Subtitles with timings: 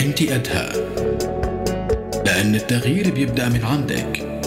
[0.00, 0.68] أنت أدهى.
[2.24, 4.40] لأن التغيير بيبدأ من عندك.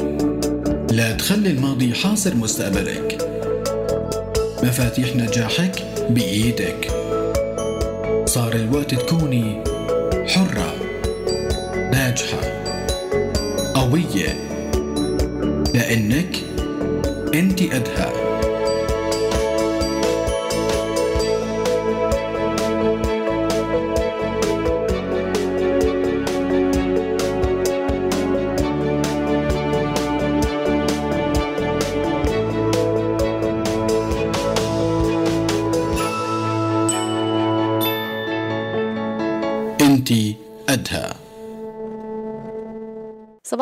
[0.92, 3.18] لا تخلي الماضي حاصر مستقبلك.
[4.64, 5.72] مفاتيح نجاحك
[6.10, 6.92] بإيدك.
[8.26, 9.64] صار الوقت تكوني
[10.28, 10.74] حرة
[11.92, 12.42] ناجحة
[13.74, 14.30] قوية.
[15.74, 16.38] لأنك
[17.34, 18.23] أنت أدهى.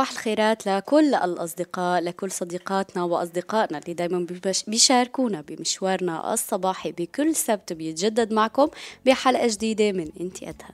[0.01, 4.27] صباح الخيرات لكل الأصدقاء لكل صديقاتنا وأصدقائنا اللي دايما
[4.67, 8.67] بيشاركونا بمشوارنا الصباحي بكل سبت بيتجدد معكم
[9.05, 10.69] بحلقة جديدة من انتي أدهى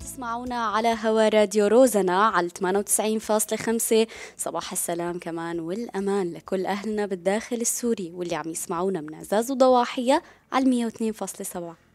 [0.00, 8.12] تسمعونا على هوا راديو روزنا على 98.5 صباح السلام كمان والأمان لكل أهلنا بالداخل السوري
[8.14, 11.87] واللي عم يسمعونا من عزاز وضواحية على 102.7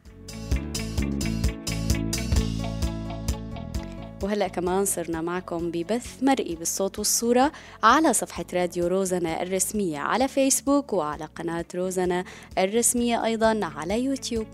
[4.24, 7.52] وهلا كمان صرنا معكم ببث مرئي بالصوت والصورة
[7.84, 12.24] على صفحة راديو روزنا الرسمية على فيسبوك وعلى قناة روزنا
[12.58, 14.48] الرسمية أيضا على يوتيوب.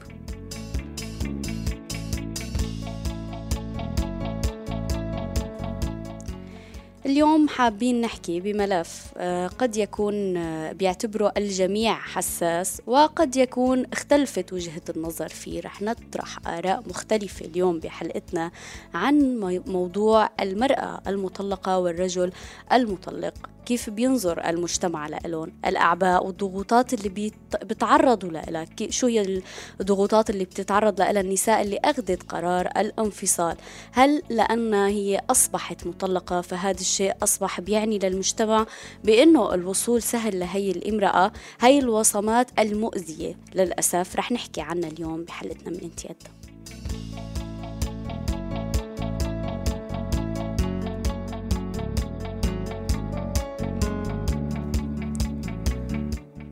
[7.09, 14.81] اليوم حابين نحكي بملف آه، قد يكون آه، بيعتبره الجميع حساس وقد يكون اختلفت وجهة
[14.89, 15.61] النظر فيه.
[15.61, 18.51] رح نطرح آراء مختلفة اليوم بحلقتنا
[18.93, 22.31] عن موضوع المرأة المطلقة والرجل
[22.73, 23.33] المطلق.
[23.69, 29.41] كيف بينظر المجتمع لهم الأعباء والضغوطات اللي بيت- بيتعرضوا لها شو هي
[29.81, 33.57] الضغوطات اللي بتتعرض لها النساء اللي أخذت قرار الانفصال.
[33.91, 38.65] هل لأن هي أصبحت مطلقة فهذا الشيء أصبح بيعني للمجتمع
[39.03, 41.31] بأنه الوصول سهل لهي الامرأة؟
[41.61, 46.29] هي الوصمات المؤذية للأسف رح نحكي عنها اليوم بحلقتنا من إنتي أدى.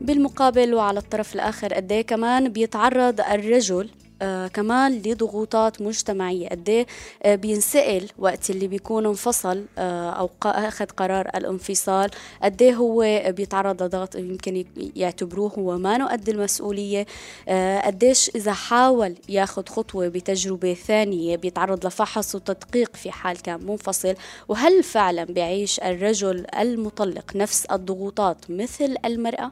[0.08, 3.88] بالمقابل وعلى الطرف الآخر قد إيه كمان بيتعرض الرجل
[4.22, 6.48] آه كمان لضغوطات مجتمعية.
[6.48, 6.86] قد إيه
[7.22, 12.10] آه بينسأل وقت اللي بيكون انفصل آه أو أخذ قرار الانفصال.
[12.42, 14.64] قد إيه هو بيتعرض لضغط يمكن
[14.96, 17.06] يعتبروه هو ما قد المسؤولية.
[17.48, 24.14] آه قديش إذا حاول ياخذ خطوة بتجربة ثانية بيتعرض لفحص وتدقيق في حال كان منفصل.
[24.48, 29.50] وهل فعلا بيعيش الرجل المطلق نفس الضغوطات مثل المرأة؟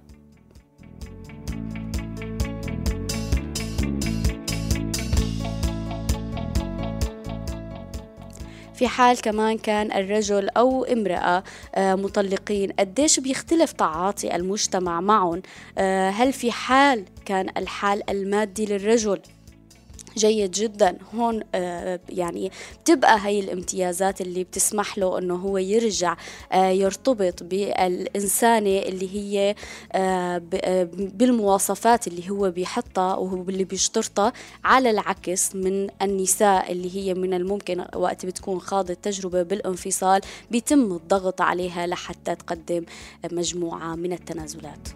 [8.76, 11.44] في حال كمان كان الرجل أو امرأة
[11.74, 12.72] آه، مطلقين.
[12.72, 15.42] قديش بيختلف تعاطي المجتمع معهم؟
[15.78, 19.20] آه، هل في حال كان الحال المادي للرجل؟
[20.16, 20.98] جيد جدا.
[21.14, 22.50] هون آه، يعني
[22.82, 26.16] بتبقى هي الامتيازات اللي بتسمح له إنه هو يرجع
[26.52, 29.54] آه، يرتبط بالإنسانة اللي هي
[29.92, 30.42] آه،
[30.92, 34.32] بالمواصفات اللي هو بيحطها وهو اللي بيشترطها
[34.64, 41.40] على العكس من النساء اللي هي من الممكن وقت بتكون خاضت تجربة بالانفصال بيتم الضغط
[41.40, 42.84] عليها لحتى تقدم
[43.32, 44.88] مجموعة من التنازلات.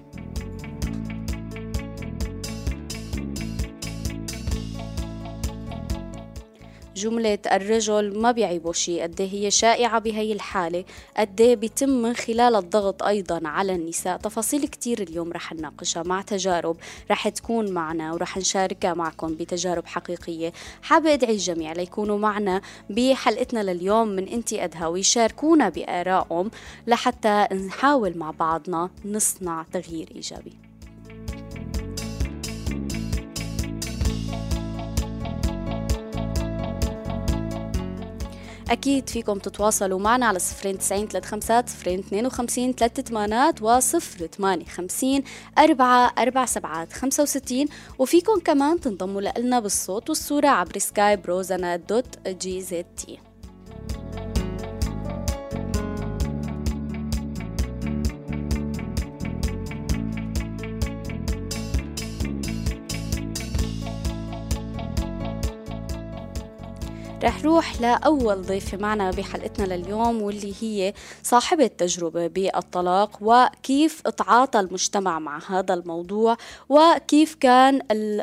[7.00, 10.84] جملة الرجل ما بيعيبه شيء قد إيه هي شائعة بهي الحالة
[11.16, 14.16] قد إيه بيتم من خلال الضغط أيضا على النساء.
[14.16, 16.76] تفاصيل كتير اليوم رح نناقشها مع تجارب
[17.10, 20.52] رح تكون معنا ورح نشاركها معكم بتجارب حقيقية.
[20.82, 22.60] حابة أدعي الجميع ليكونوا معنا
[22.90, 26.50] بحلقتنا لليوم من انتي أدهى ويشاركونا بآرائهم
[26.86, 30.69] لحتى نحاول مع بعضنا نصنع تغيير إيجابي.
[38.70, 44.26] أكيد فيكم تتواصلوا معنا على صفرين تسعين ثلاث خمسات صفرين اثنين وخمسين ثلاث تمانات وصفر
[44.26, 45.24] ثمانية خمسين
[45.58, 47.68] أربعة أربع سبعات خمسة وستين
[47.98, 53.18] وفيكم كمان تنضموا لنا بالصوت والصورة عبر سكايب روزانا dot GZT
[67.22, 75.18] رح روح لأول ضيفة معنا بحلقتنا لليوم واللي هي صاحبة تجربة بالطلاق وكيف تعاطى المجتمع
[75.18, 76.36] مع هذا الموضوع
[76.68, 77.80] وكيف كان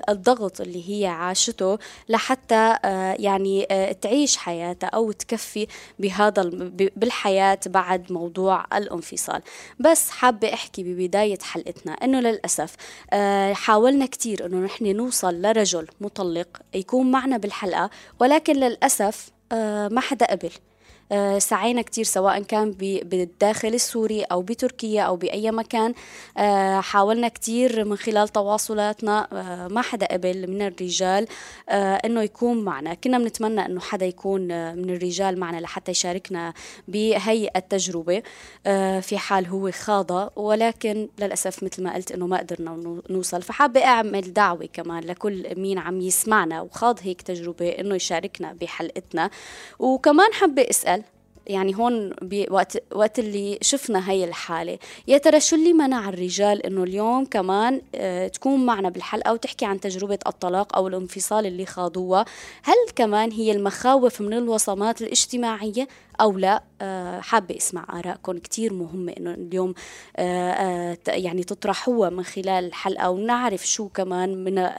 [0.10, 1.78] الضغط اللي هي عاشته
[2.10, 5.68] لحتى آه، يعني آه، تعيش حياتها أو تكفي
[6.00, 6.44] بهذا
[6.96, 9.42] بالحياة بعد موضوع الانفصال.
[9.80, 12.76] بس حابة أحكي ببداية حلقتنا أنه للأسف
[13.14, 17.90] آه، حاولنا كتير أنه نحن نوصل لرجل مطلق يكون معنا بالحلقة
[18.20, 18.87] ولكن للأسف
[19.51, 20.50] آه، ما حدا قبل.
[21.38, 25.94] سعينا كتير سواء كان بالداخل السوري أو بتركيا أو بأي مكان.
[26.38, 31.27] آه، حاولنا كتير من خلال تواصلاتنا آه، ما حدا قبل من الرجال
[31.69, 32.94] أنه يكون معنا.
[32.94, 34.42] كنا بنتمنى أنه حدا يكون
[34.75, 36.54] من الرجال معنا لحتى يشاركنا
[36.88, 38.24] بهي التجربة
[39.01, 43.42] في حال هو خاضة ولكن للأسف مثل ما قلت أنه ما قدرنا نوصل.
[43.42, 49.30] فحابة أعمل دعوة كمان لكل مين عم يسمعنا وخاض هيك تجربة أنه يشاركنا بحلقتنا.
[49.80, 50.97] وكمان حابة أسأل
[51.48, 52.14] يعني هون
[52.50, 54.80] وقت وقت اللي شفنا هي الحالة.
[55.08, 59.80] يا ترى شو اللي منع الرجال إنه اليوم كمان آه تكون معنا بالحلقة وتحكي عن
[59.80, 62.26] تجربة الطلاق أو الانفصال اللي خاضوها؟
[62.64, 65.88] هل كمان هي المخاوف من الوصمات الاجتماعية؟
[66.22, 68.38] أو لا آه، حابة أسمع آرائكم.
[68.38, 69.74] كتير مهمة إنه اليوم
[70.18, 74.69] آه، آه، يعني تطرحوها من خلال الحلقة ونعرف شو كمان من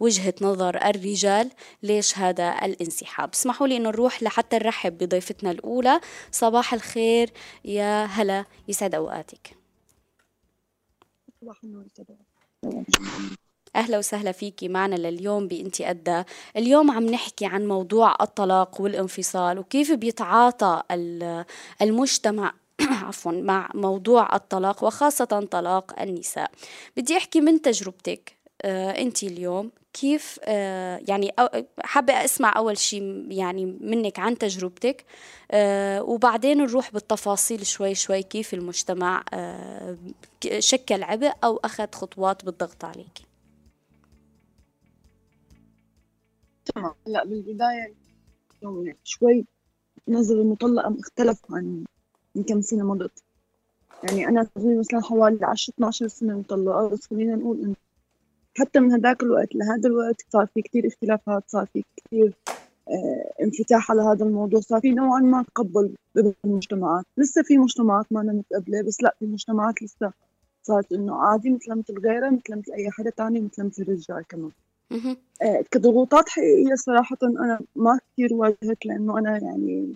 [0.00, 1.50] وجهة نظر الرجال
[1.82, 3.30] ليش هذا الانسحاب.
[3.34, 6.00] اسمحوا لي إنه نروح لحتى نرحب بضيفتنا الأولى.
[6.32, 7.30] صباح الخير
[7.64, 9.56] يا هلا يسعد أوقاتك.
[11.40, 11.86] صباح النور
[13.76, 16.22] أهلا وسهلا فيكي معنا لليوم بإنتي أدى.
[16.56, 20.82] اليوم عم نحكي عن موضوع الطلاق والانفصال وكيف بيتعاطى
[21.82, 22.54] المجتمع
[23.06, 26.50] عفوا مع موضوع الطلاق وخاصة طلاق النساء.
[26.96, 31.32] بدي أحكي من تجربتك آه أنت اليوم كيف آه يعني
[31.84, 35.04] حابة أسمع أول شيء يعني منك عن تجربتك
[35.50, 39.24] آه وبعدين نروح بالتفاصيل شوي شوي كيف المجتمع
[40.58, 43.27] شكل عبء أو أخذ خطوات بالضغط عليك
[46.74, 47.94] تمام هلأ بالبداية
[48.62, 49.46] يوم شوي
[50.08, 51.84] نزل المطلقة اختلف عن
[52.34, 53.22] من كم سنة مضت
[54.02, 57.74] يعني أنا صار مثلا حوالي 10 12 سنة مطلقة بس خلينا نقول إنه
[58.58, 62.34] حتى من هذاك الوقت لهذا الوقت صار في كتير اختلافات صار في كتير
[62.88, 68.20] آه انفتاح على هذا الموضوع صار في نوعا ما تقبل بالمجتمعات لسه في مجتمعات ما
[68.20, 70.12] أنا متقبلة بس لأ في مجتمعات لسه
[70.62, 74.50] صارت إنه عادي مثل مثل غيرها مثل مثل أي حدا تاني مثل مثل الرجال كمان.
[74.50, 74.67] آه،
[75.70, 79.94] كضغوطات حقيقية صراحة أنا ما كثير واجهت لأنه أنا يعني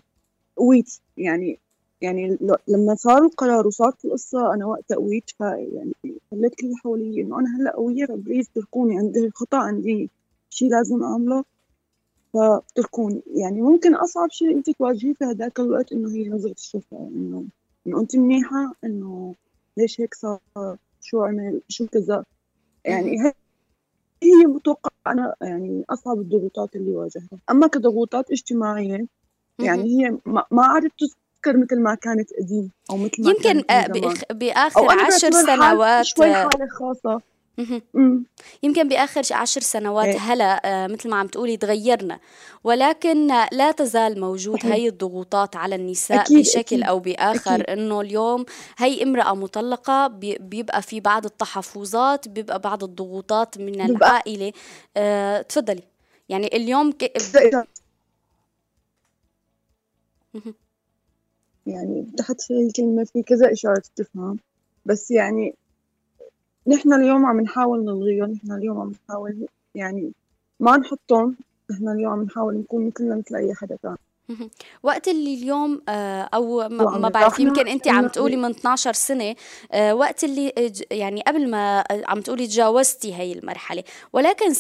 [0.56, 0.98] قويت.
[1.16, 1.58] يعني
[2.00, 5.92] يعني لما صار القرار وصارت القصة أنا وقتها قويت فيعني
[6.30, 10.10] خليت كل اللي حوالي إنه أنا هلأ قوية فبليز تركوني عندي خطأ عندي
[10.50, 11.44] شيء لازم أعمله
[12.32, 17.44] فتركوني يعني ممكن أصعب شيء أنت تواجهيه في هذاك الوقت إنه هي نظرة الشفقة إنه
[17.86, 19.34] إنه أنت منيحة إنه
[19.76, 20.40] ليش هيك صار؟
[21.00, 22.24] شو عمل؟ شو كذا؟
[22.84, 23.32] يعني
[24.22, 29.06] هي متوقع أنا يعني أصعب الضغوطات اللي واجهتها أما كضغوطات اجتماعية
[29.58, 34.90] يعني هي ما عادت تذكر مثل ما كانت قديم أو مثل ما يمكن كانت بآخر
[34.90, 37.20] عشر سنوات شوي حالة خاصة.
[38.62, 40.18] يمكن بآخر عشر سنوات إيه.
[40.18, 42.20] هلا آه، مثل ما عم تقولي تغيرنا
[42.64, 47.70] ولكن لا تزال موجود هي الضغوطات على النساء أكيد بشكل أكيد أو بآخر أكيد.
[47.70, 48.44] إنه اليوم
[48.78, 50.06] هي امرأة مطلقة
[50.40, 54.52] بيبقى في بعض التحفظات بيبقى بعض الضغوطات من العائلة.
[54.96, 55.82] أه تفضلي.
[56.28, 57.12] يعني اليوم ك...
[61.66, 64.38] يعني تحت الكلمة في كذا إشارة استفهام
[64.86, 65.54] بس يعني
[66.66, 70.12] نحن اليوم عم نحاول نلغيهم نحن اليوم عم نحاول يعني
[70.60, 71.36] ما نحطهم
[71.70, 73.96] نحن اليوم عم نحاول نكون مثلنا مثل أي حدا ثاني
[74.82, 79.34] وقت اللي اليوم آه، أو ما بعرف يمكن انت عم تقولي من 12 سنة
[79.72, 83.84] آه، وقت اللي يعني قبل ما عم تقولي تجاوزتي هي المرحلة.
[84.12, 84.52] ولكن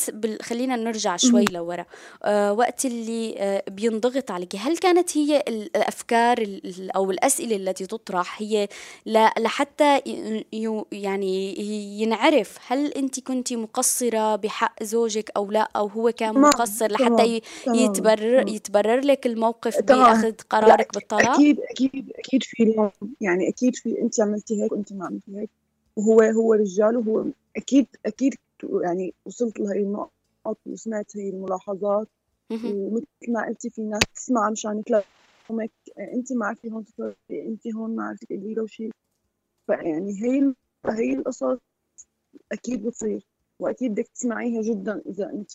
[0.42, 1.84] خلينا نرجع شوي لورا.
[2.22, 6.60] آه، وقت اللي بينضغط عليك هل كانت هي الأفكار
[6.96, 8.68] أو الأسئلة التي تطرح هي
[9.38, 10.00] لحتى
[10.92, 11.60] يعني
[12.00, 18.48] ينعرف هل انت كنت مقصرة بحق زوجك أو لا أو هو كان مقصر لحتى يتبرر
[18.48, 22.90] يتبرر لك الموقف؟ موقف باخذ قرارك بالطلاق؟ أكيد أكيد أكيد في لوم
[23.20, 25.50] يعني أكيد في أنت عملتي هيك وأنت ما عملتي هيك.
[25.96, 27.24] وهو هو رجال وهو
[27.56, 28.34] أكيد أكيد
[28.82, 32.08] يعني وصلت لهي النقط وسمعت هي الملاحظات.
[32.50, 37.96] ومثل ما قلتي في ناس تسمع مشان تلومك أنت ما عرفتي هون تصرفي أنت هون
[37.96, 38.90] ما عرفتي تقولي له شيء
[39.66, 40.54] فيعني هي
[40.86, 41.58] هي القصص
[42.52, 43.26] أكيد بتصير.
[43.58, 45.50] وأكيد بدك تسمعيها جدا إذا أنت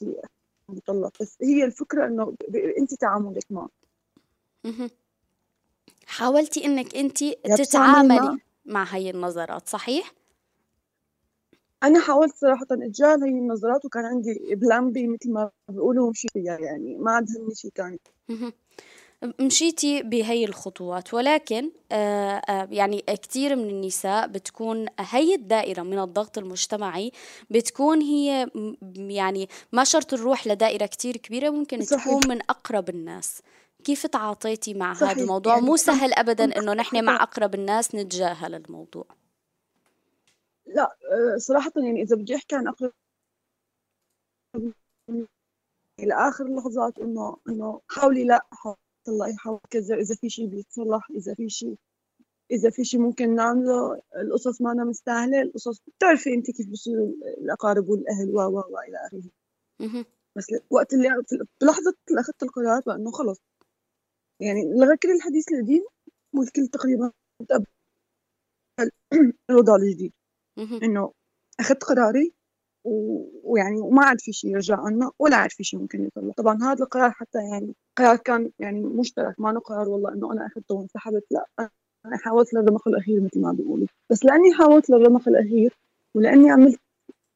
[0.69, 2.35] مطلق بس هي الفكرة إنه
[2.79, 3.69] أنت تعاملك معه.
[6.05, 7.23] حاولتي إنك أنت
[7.57, 10.13] تتعاملي مع هي النظرات صحيح؟
[11.83, 16.57] أنا حاولت صراحة أتجاهل هي النظرات وكان عندي بلان بي مثل ما بيقولوا ومشي فيها
[16.59, 17.99] يعني ما عاد همني شيء ثاني
[19.39, 26.37] مشيتي بهي الخطوات ولكن آه، آه، يعني كثير من النساء بتكون هي الدائرة من الضغط
[26.37, 27.11] المجتمعي
[27.49, 28.49] بتكون هي
[28.95, 32.03] يعني ما شرط نروح لدائرة كثير كبيرة ممكن صحيح.
[32.03, 33.41] تكون من أقرب الناس.
[33.87, 35.09] كيف تعاطيتي مع صحيح.
[35.09, 39.05] هذا الموضوع؟ يعني مو سهل أبدا أنه نحن مع أقرب الناس نتجاهل الموضوع.
[40.65, 42.91] لا آه، صراحة يعني إذا بدي أحكي عن أقرب
[45.99, 48.47] إلى آخر اللحظات إنه إنه حاولي لا
[49.07, 51.75] الله يحاول كذا إذا في شيء بيتصلح إذا في شيء
[52.51, 58.29] إذا في شيء ممكن نعمله القصص ما مستاهلة القصص بتعرفي أنت كيف بصيروا الأقارب والأهل
[58.29, 60.05] و و إلى آخره.
[60.35, 61.09] بس وقت اللي
[61.61, 63.41] بلحظة اللي أخذت القرار بأنه خلص
[64.39, 65.83] يعني لغى كل الحديث القديم
[66.33, 67.11] والكل تقريبا
[67.49, 67.65] تقبل
[69.49, 70.13] الوضع الجديد.
[70.83, 71.11] إنه
[71.59, 72.33] أخذت قراري
[73.43, 76.33] ويعني وما عاد في شيء يرجع عنه ولا عاد في شيء ممكن يطلع.
[76.37, 80.75] طبعا هذا القرار حتى يعني قرار كان يعني مشترك ما قرار والله إنه أنا أخذته
[80.75, 81.69] وانسحبت لا.
[82.05, 83.87] أنا حاولت للرمق الأخير مثل ما بيقولوا.
[84.09, 85.73] بس لأني حاولت للرمق الأخير
[86.15, 86.79] ولأني عملت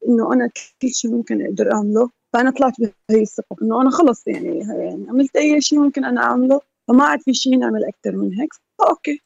[0.08, 0.50] إنه أنا
[0.82, 3.56] كل شيء ممكن أقدر أعمله فأنا طلعت بهي الثقة.
[3.62, 7.58] إنه أنا خلص يعني, يعني عملت أي شيء ممكن أنا أعمله فما عاد في شيء
[7.58, 8.50] نعمل أكثر من هيك.
[8.78, 9.20] فاوكي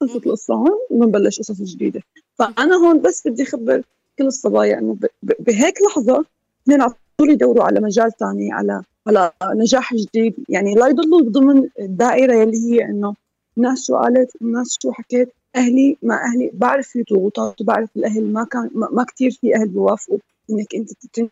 [0.00, 2.02] خلصت القصة هون وبنبلش قصص جديدة.
[2.34, 3.82] فانا هون بس بدي أخبر
[4.18, 6.24] كل الصبايا إنه بهيك لحظة
[6.62, 10.34] اثنين على طول يدوروا على مجال ثاني على على نجاح جديد.
[10.48, 13.14] يعني لا يضلوا ضمن الدائرة اللي هي إنه
[13.58, 15.32] الناس شو قالت الناس شو حكيت.
[15.56, 19.68] أهلي مع أهلي بعرف في ضغوطات وبعرف الأهل ما كان ما, ما كثير في أهل
[19.68, 20.18] بيوافقوا
[20.52, 20.90] إنك أنت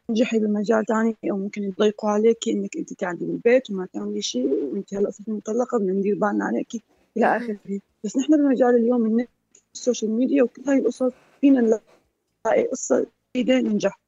[0.08, 4.94] تنجحي بمجال ثاني أو ممكن يضيقوا عليك إنك أنت تقعدي بالبيت وما تعملي شيء وأنت
[4.94, 6.82] هلأ صرتي مطلقه بدنا ندير بالنا عليكي
[7.16, 7.80] إلى آخره.
[8.04, 9.28] بس نحن بمجال اليوم النت
[9.74, 14.00] ال social media وكل هاي القصص فينا نلاقي قصة جديدة ننجح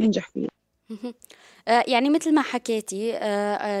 [0.00, 0.48] ننجح فيها.
[1.66, 3.80] يعني مثل ما حكيتي آه،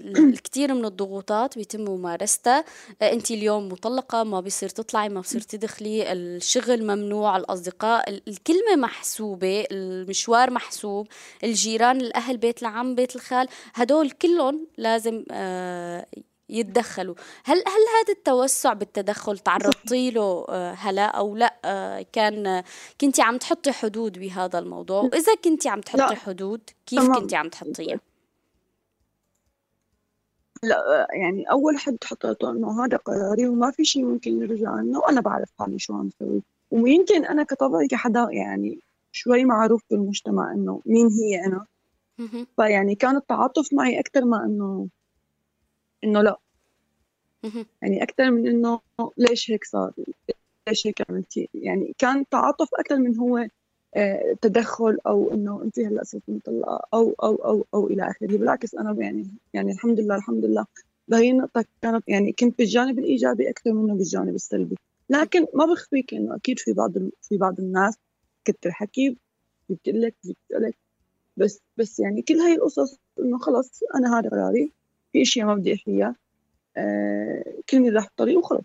[0.00, 2.64] الكثير من الضغوطات بيتم ممارستها.
[3.02, 9.66] آه، انت اليوم مطلقة ما بيصير تطلعي ما بصير تدخلي الشغل ممنوع الأصدقاء الكلمة محسوبة
[9.72, 11.08] المشوار محسوب
[11.44, 15.24] الجيران الأهل بيت العم بيت الخال هدول كلهم لازم
[16.50, 17.14] يتدخلوا.
[17.44, 22.62] هل هل هذا التوسع بالتدخل تعرضتي له آه، هلا؟ أو لا آه، كان
[23.00, 26.14] كنتي عم تحطي حدود بهذا الموضوع؟ وإذا كنتي عم تحطي لا.
[26.14, 28.00] حدود كيف كنتي عم تحطيها؟
[30.62, 35.20] لا يعني أول حد حطيته إنه هذا قراري وما في شيء ممكن نرجع عنه وأنا
[35.20, 36.42] بعرف حالي شو عم سوي.
[36.70, 38.78] ويمكن أنا كطبعي كحدا يعني
[39.12, 41.66] شوي معروف بالمجتمع إنه مين هي أنا.
[42.56, 44.88] فيعني كان التعاطف معي أكثر ما إنه
[46.04, 46.38] إنه لا.
[47.82, 48.80] يعني أكثر من إنه
[49.18, 49.92] ليش هيك صار؟
[50.68, 53.48] ليش هيك عملتي؟ يعني كان تعاطف أكثر من هو
[53.94, 58.26] آه، تدخل أو إنه انت هلأ صرت مطلقه أو أو أو أو إلى آخره.
[58.26, 60.66] بالعكس أنا يعني يعني الحمد لله الحمد لله.
[61.08, 64.76] بهي النقطة كانت يعني كنت بالجانب الإيجابي أكثر منه بالجانب السلبي.
[65.10, 66.92] لكن ما بخفيك إنه أكيد في بعض
[67.22, 67.94] في بعض الناس
[68.44, 69.16] كتر حكي
[69.70, 70.76] بتقول لك بتسألك
[71.36, 74.72] بس بس يعني كل هاي القصص إنه خلص أنا هذا قراري
[75.12, 76.16] في اشياء ما بدي احكيها
[76.76, 78.64] آه كلمه راح الطريق وخلص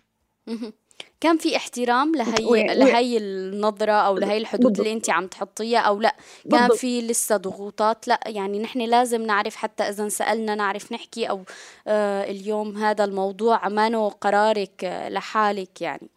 [1.20, 4.80] كان في احترام لهي لهي النظرة أو لهي الحدود بالضبط.
[4.80, 6.16] اللي أنت عم تحطيها أو لأ؟
[6.50, 6.78] كان بالضبط.
[6.78, 11.42] في لسه ضغوطات؟ لأ يعني نحن لازم نعرف حتى إذا سألنا نعرف نحكي أو
[11.86, 16.08] آه اليوم هذا الموضوع ما قرارك لحالك يعني.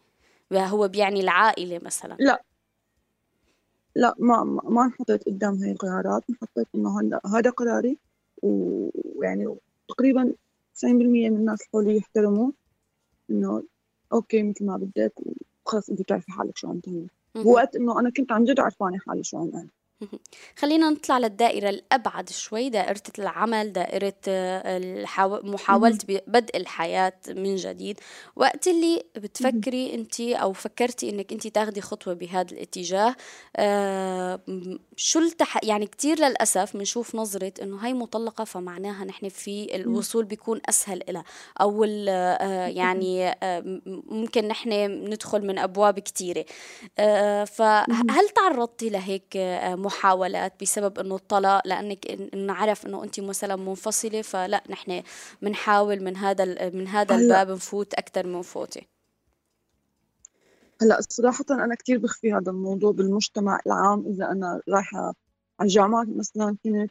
[0.52, 2.16] هو بيعني العائلة مثلا.
[2.18, 2.42] لأ.
[3.96, 6.22] لأ ما ما انحطيت قدام هاي القرارات.
[6.30, 7.98] انحطيت إنه هلا هذا قراري
[8.42, 9.56] ويعني
[9.90, 10.32] تقريبا
[10.74, 12.50] 90% من الناس حولي يحترموا
[13.30, 13.62] إنه
[14.12, 15.12] أوكي مثل ما بدك
[15.66, 17.06] وخلص أنت بتعرفي حالك شو عم تعملي.
[17.34, 19.68] بوقت إنه أنا كنت عن جد عرفانة حالي شو عم أعمل.
[20.60, 26.56] خلينا نطلع للدائرة الأبعد شوي دائرة العمل دائرة آه، محاولة بدء بدء
[27.28, 28.00] من جديد.
[28.36, 33.16] وقت اللي بتفكري أنت أو فكرتي أنك أنت تاخدي خطوة بهذا الاتجاه
[33.56, 34.40] آه،
[34.96, 35.64] شو التح...
[35.64, 41.24] يعني كتير للأسف بنشوف نظرة أنه هاي مطلقة فمعناها نحن في الوصول بيكون أسهل إلها.
[41.60, 43.34] أو آه، يعني
[43.86, 44.70] ممكن نحن
[45.10, 46.44] ندخل من أبواب كتيرة.
[47.44, 49.36] فهل تعرضتي لهيك
[49.90, 55.02] محاولات بسبب إنه الطلاق لأنك انه عرف إنه انت مثلا منفصلة فلا نحن
[55.42, 58.80] بنحاول من هذا من هذا الباب نفوت أكثر من فوته
[60.82, 64.98] هلأ صراحة أنا كثير بخفي هذا الموضوع بالمجتمع العام إذا أنا رايحة
[65.58, 66.90] على الجامعة مثلا كنت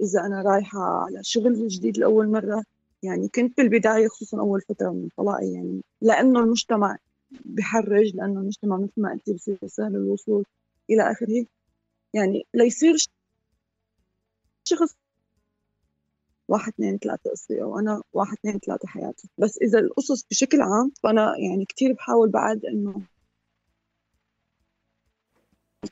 [0.00, 2.64] إذا أنا رايحة على شغل جديد لأول مرة.
[3.02, 6.96] يعني كنت بالبداية خصوصا أول فترة من طلاقي يعني لأنه المجتمع
[7.44, 10.44] بحرج لأنه المجتمع مثل ما قلتي بصير سهل الوصول
[10.90, 11.46] إلى آخره.
[12.16, 12.96] يعني ليصير
[14.64, 14.96] شخص
[16.48, 20.92] واحد اثنين ثلاثة قصة أو أنا واحد اثنين ثلاثة حياتي بس إذا القصص بشكل عام
[21.02, 23.02] فأنا يعني كتير بحاول بعد إنه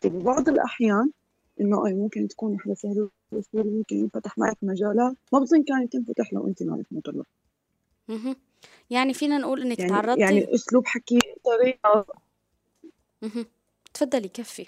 [0.04, 1.10] ببعض الأحيان
[1.60, 6.32] إنه أي ممكن تكون وحدة سهلة الوصول ممكن ينفتح معك مجالات ما بظن كانت تنفتح
[6.32, 6.86] لو أنت مالك
[8.08, 8.36] مهم.
[8.90, 12.06] يعني فينا نقول إنك يعني تعرضتي يعني أسلوب حكي طريقة.
[13.94, 14.66] تفضلي كفي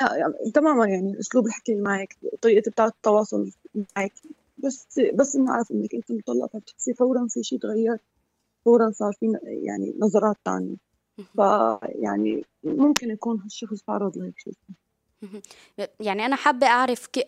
[0.00, 3.50] يعني تماما يعني أسلوب الحكي معك طريقة بتاعة التواصل
[3.96, 4.12] معك
[4.58, 7.98] بس بس نعرف إنك أنت مطلقة فبتحسي فورا في شيء تغير
[8.64, 10.76] فورا صار في يعني نظرات ثانية
[11.36, 14.54] فيعني ممكن يكون هالشخص تعرض لهيك شيء.
[16.00, 17.24] يعني أنا حابة أعرف ك-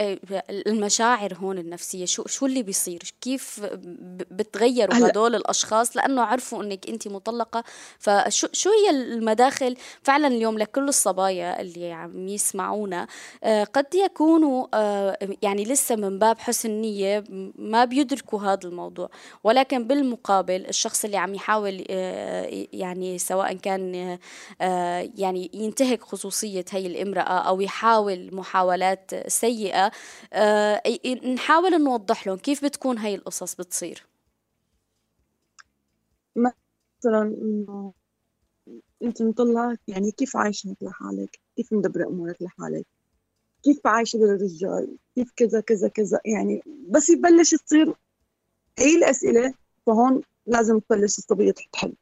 [0.51, 3.61] المشاعر هون النفسية شو شو اللي بيصير؟ كيف
[4.31, 7.65] بتغيروا هدول الأشخاص؟ لأنه عرفوا إنك أنت مطلقة.
[7.99, 13.07] فشو شو هي المداخل؟ فعلا اليوم لكل الصبايا اللي عم يسمعونا
[13.45, 17.25] آه، قد يكونوا آه، يعني لسه من باب حسن نية
[17.59, 19.11] ما بيدركوا هذا الموضوع.
[19.45, 24.19] ولكن بالمقابل الشخص اللي عم يحاول آه، يعني سواء كان
[24.61, 27.84] آه، يعني ينتهك خصوصية هي الامرأة أو يحاول
[28.35, 29.91] محاولات سيئة.
[30.33, 30.83] آه،
[31.35, 34.07] نحاول نوضح لهم كيف بتكون هي القصص بتصير.
[36.37, 37.93] مثلا إنه
[39.03, 42.87] أنت مطلعة يعني كيف عايشة هيك لحالك؟ كيف مدبرة أمورك لحالك؟
[43.62, 47.95] كيف عايشة بالرجال؟ كيف كذا كذا كذا؟ يعني بس يبلش تصير
[48.79, 49.55] هي الأسئلة
[49.87, 51.93] فهون لازم تبلش الصبية تحط حل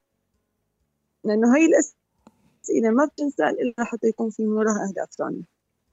[1.25, 5.43] لأنه هي الأسئلة ما بتنسأل إلا حتى يكون في وراها أهداف ثانية.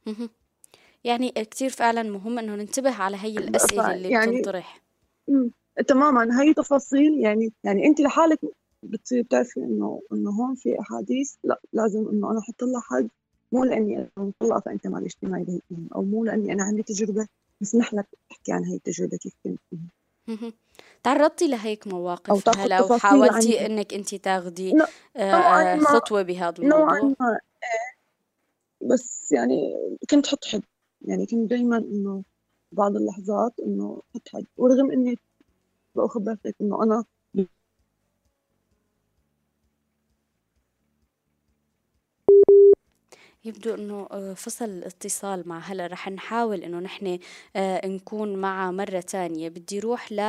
[0.08, 0.29] مهم.
[1.03, 4.82] يعني كتير فعلا مهم إنه ننتبه على هي الأسئلة اللي يعني بتنطرح.
[5.27, 5.51] مم.
[5.88, 6.41] تماما.
[6.41, 8.39] هي تفاصيل يعني يعني أنت لحالك
[8.84, 11.36] بتصير بتعرفي إنه إنه هون في أحاديث.
[11.44, 13.10] لا لازم إنه أنا أحط لها حد.
[13.51, 14.10] مو لأني أنا
[14.41, 15.64] مطلقة فأنت معي بهيك
[15.96, 17.27] أو مو لأني أنا عندي تجربة.
[17.62, 19.33] بسمح لك تحكي عن هي التجربة كيف
[20.27, 20.53] مهم.
[21.03, 26.22] تعرضتي لهيك مواقف تاخذ هلا وحاولتي عني إنك أنت تاخدي لا آه، نوعا آه، خطوة
[26.22, 27.40] بهذا نوعا الموضوع ما
[28.81, 29.74] بس يعني
[30.09, 30.61] كنت حط حد
[31.01, 32.24] يعني كنت دائما إنه
[32.72, 35.15] بعض اللحظات إنه حط حد ورغم إني
[35.96, 37.05] بقى خبرتك إنه أنا
[43.45, 47.19] يبدو إنه آه، فصل الاتصال مع هلا رح نحاول إنه نحن
[47.55, 49.49] آه، نكون معه مرة تانية.
[49.49, 50.19] بدي روح ل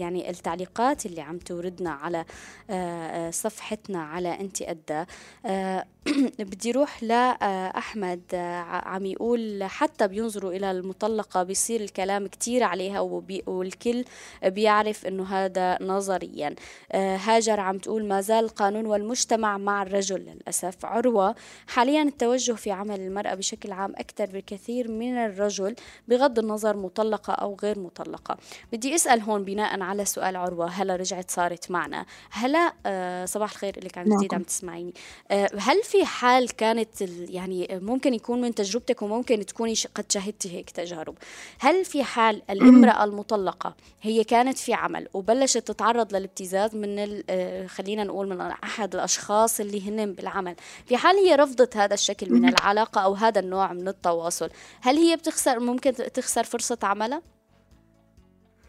[0.00, 2.24] يعني التعليقات اللي عم توردنا على
[2.70, 5.04] آه، صفحتنا على انت أدى
[6.38, 8.22] بدي روح لأحمد
[8.84, 13.00] عم يقول حتى بينظروا إلى المطلقة بيصير الكلام كتير عليها
[13.46, 14.04] والكل
[14.44, 16.54] بيعرف إنه هذا نظريا.
[16.94, 20.84] هاجر عم تقول ما زال القانون والمجتمع مع الرجل للأسف.
[20.84, 21.34] عروة
[21.66, 25.74] حاليا التوجه في عمل المرأة بشكل عام أكثر بكثير من الرجل
[26.08, 28.36] بغض النظر مطلقة أو غير مطلقة.
[28.72, 32.06] بدي أسأل هون بناء على سؤال عروة هلا رجعت صارت معنا.
[32.30, 34.94] هلا آه، صباح الخير لك عن جديد عم تسمعيني.
[35.30, 37.00] آه، هل في حال كانت
[37.30, 41.14] يعني ممكن يكون من تجربتك وممكن تكوني قد شهدتي هيك تجارب
[41.58, 48.04] هل في حال الامرأة المطلقة هي كانت في عمل وبلشت تتعرض للابتزاز من آه، خلينا
[48.04, 53.00] نقول من أحد الأشخاص اللي هن بالعمل في حال هي رفضت هذا الشكل من العلاقة
[53.00, 57.22] أو هذا النوع من التواصل هل هي بتخسر ممكن تخسر فرصة عملها؟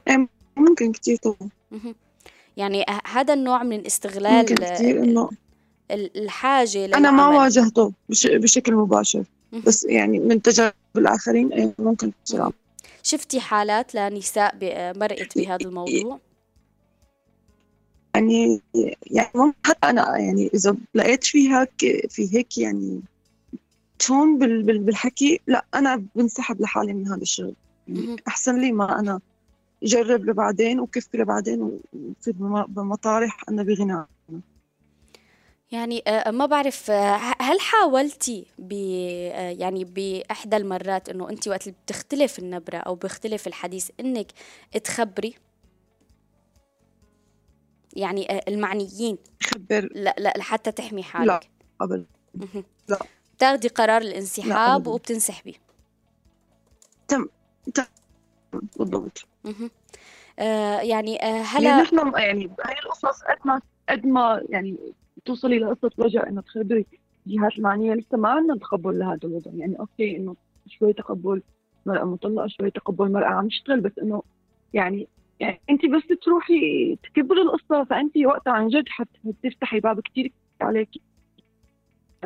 [0.08, 1.50] إيه، ممكن كتير طبعا.
[2.58, 5.30] يعني ه- هذا النوع من استغلال ممكن كتير إنه
[5.91, 9.24] ال- الحاجة أنا ما للعمل واجهته بش بشكل مباشر.
[9.65, 12.50] بس يعني من تجارب الآخرين إيه، ممكن تصير.
[13.04, 14.56] شفتي حالات لنساء
[14.98, 16.19] مرقت بهذا الموضوع؟
[18.15, 18.62] يعني
[19.12, 23.02] يعني حتى أنا يعني إذا لقيت في هيك في هيك يعني
[24.10, 27.55] بال بالحكي؟ لا أنا بنسحب لحالي من هذا الشغل.
[28.27, 29.19] أحسن لي ما أنا
[29.84, 31.62] جرب لبعدين وكفي لبعدين
[31.93, 34.05] وتصير بم- بمطارح أنا بغنى.
[35.71, 41.67] يعني آه، ما بعرف آه، هل حاولتي ب آه، يعني بإحدى المرات إنه أنت وقت
[41.67, 44.27] اللي بتختلف النبرة أو بيختلف الحديث إنك
[44.84, 45.34] تخبري؟
[47.93, 49.17] يعني آه، المعنيين.
[49.43, 51.49] خبر لا لا لحتى تحمي لا حالك.
[51.79, 52.05] قبل
[52.36, 52.63] مهم.
[52.89, 52.99] لا.
[53.36, 55.56] بتاخدي قرار لا الانسحاب وبتنسحبي
[57.08, 57.26] تم
[57.74, 57.84] تم.
[58.80, 59.28] بالضبط.
[60.39, 64.78] آه يعني آه يعني هلا نحن م- يعني هاي القصص قد ما قد ما يعني
[65.26, 66.86] توصلي لقصة وجع إنه تخبري
[67.28, 69.52] الجهات المعنية لسه ما عندنا تقبل لهذا الوضع.
[69.54, 70.36] يعني أوكي إنه
[70.67, 71.41] شوي تقبل
[71.86, 74.24] مرأة مطلقة شوي تقبل المرأة عم تشتغل بس إنه
[74.74, 75.08] يعني
[75.39, 80.89] يعني أنت بس تروحي تكبري القصة فأنت وقتها عن جد حتفتحي باب كثير عليك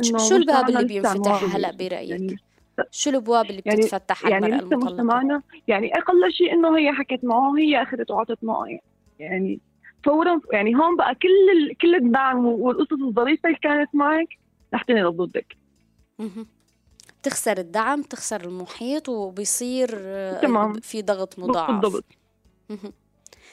[0.03, 2.39] شو الباب اللي بينفتح هلا برأيك؟ يعني
[2.91, 7.19] شو الأبواب اللي يعني بتتفتح يعني المرأة لسه مجتمعنا يعني أقل شيء إنه هي حكت
[7.23, 8.65] معه هي أخذت وعطت معه
[9.19, 9.59] يعني
[10.05, 11.77] فورا يعني هون بقى كل ال...
[11.77, 14.27] كل الدعم والقصص الظريفة اللي كانت معك
[14.73, 15.57] رح تنقلب ضدك.
[17.23, 19.89] تخسر الدعم تخسر المحيط وبيصير
[20.41, 20.73] تمام.
[20.73, 21.81] في ضغط مضاعف.
[21.81, 22.05] بالضبط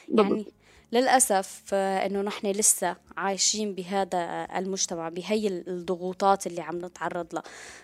[0.08, 0.46] يعني
[0.92, 7.42] للأسف آه، أنه نحن لسه عايشين بهذا المجتمع بهي الضغوطات اللي عم نتعرض لها.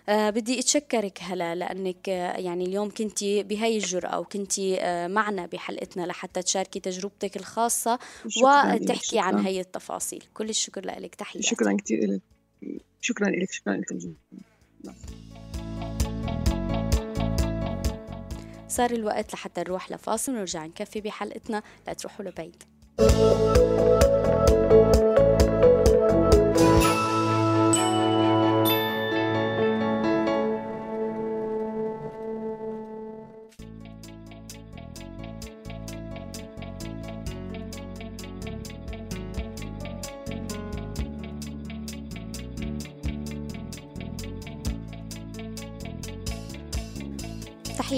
[0.08, 6.42] أه بدي أتشكرك هلا لأنك آه، يعني اليوم كنتي بهي الجرأة وكنتي معنا بحلقتنا لحتى
[6.42, 7.98] تشاركي تجربتك الخاصة
[8.42, 10.24] وتحكي عن هي التفاصيل.
[10.34, 11.14] كل الشكر لك.
[11.14, 11.48] تحياتي.
[11.48, 12.20] شكرا كثير لك
[13.00, 13.92] شكرا لك شكرا لك
[18.68, 21.62] صار الوقت لحتى نروح لفاصل ونرجع نكفي بحلقتنا.
[21.86, 22.62] لا تروحوا لبعيد.
[22.98, 23.98] oh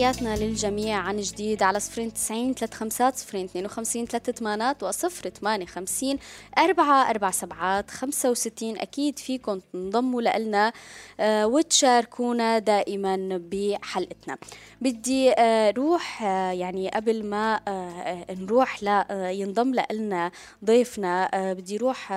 [0.04, 0.98] تحياتنا للجميع.
[0.98, 6.18] عن جديد على صفرين تسعين ثلاث خمسات صفرين اثنين وخمسين ثلاثة ثمانات وصفر ثمانية خمسين
[6.58, 8.78] أربعة أربع سبعات خمسة وستين.
[8.78, 10.72] أكيد فيكم تنضموا لنا
[11.20, 14.38] آه وتشاركونا دائما بحلقتنا.
[14.80, 17.60] بدي آه روح آه يعني قبل ما
[18.30, 20.30] نروح آه ينضم لنا
[20.64, 22.12] ضيفنا بدي روح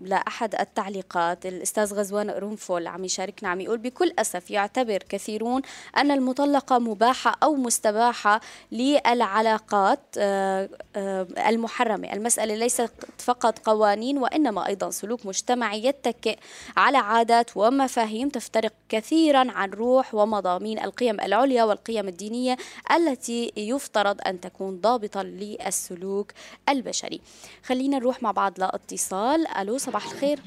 [0.00, 1.46] لأحد التعليقات.
[1.46, 5.62] الأستاذ غزوان قرنفل عم يشاركنا عم يقول بكل أسف يعتبر كثيرون
[5.96, 8.40] أن المطلقة مباشرة مباحة أو مستباحة
[8.72, 12.12] للعلاقات آه، آه، المحرمة.
[12.12, 16.38] المسألة ليست فقط قوانين وإنما أيضا سلوك مجتمعي يتكئ
[16.76, 22.56] على عادات ومفاهيم تفترق كثيرا عن روح ومضامين القيم العليا والقيم الدينية
[22.96, 26.32] التي يفترض أن تكون ضابطة للسلوك
[26.68, 27.20] البشري.
[27.64, 29.46] خلينا نروح مع بعض لاتصال.
[29.46, 30.40] ألو صباح الخير.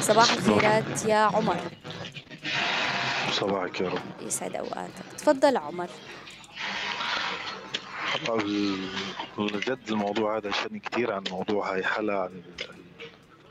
[0.00, 1.56] صباح الخيرات يا عمر.
[3.30, 4.02] صباحك يا رب.
[4.20, 5.04] يسعد أوقاتك.
[5.18, 5.88] تفضل عمر.
[9.38, 12.42] جد الموضوع هذا شدني كثير عن موضوع هاي حلا عن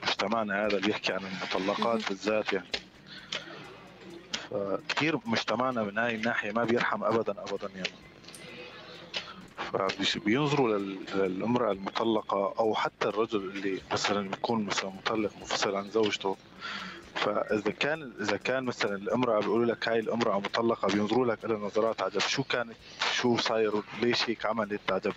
[0.03, 2.67] مجتمعنا هذا اللي يحكي عن المطلقات بالذات يعني.
[4.51, 7.89] فكثير مجتمعنا من هاي الناحية ما بيرحم ابدا ابدا يعني.
[10.05, 10.77] فبينظروا
[11.15, 16.37] للأمرأة المطلقة أو حتى الرجل اللي مثلا بيكون مثلا مطلق منفصل عن زوجته.
[17.17, 22.01] فإذا كان إذا كان مثلا الأمرأة بيقولوا لك هاي الأمرأة مطلقة بينظروا لك إلى نظرات
[22.01, 22.19] عجب.
[22.19, 22.75] شو كانت
[23.13, 25.13] شو صاير؟ ليش هيك عملت؟ عجب.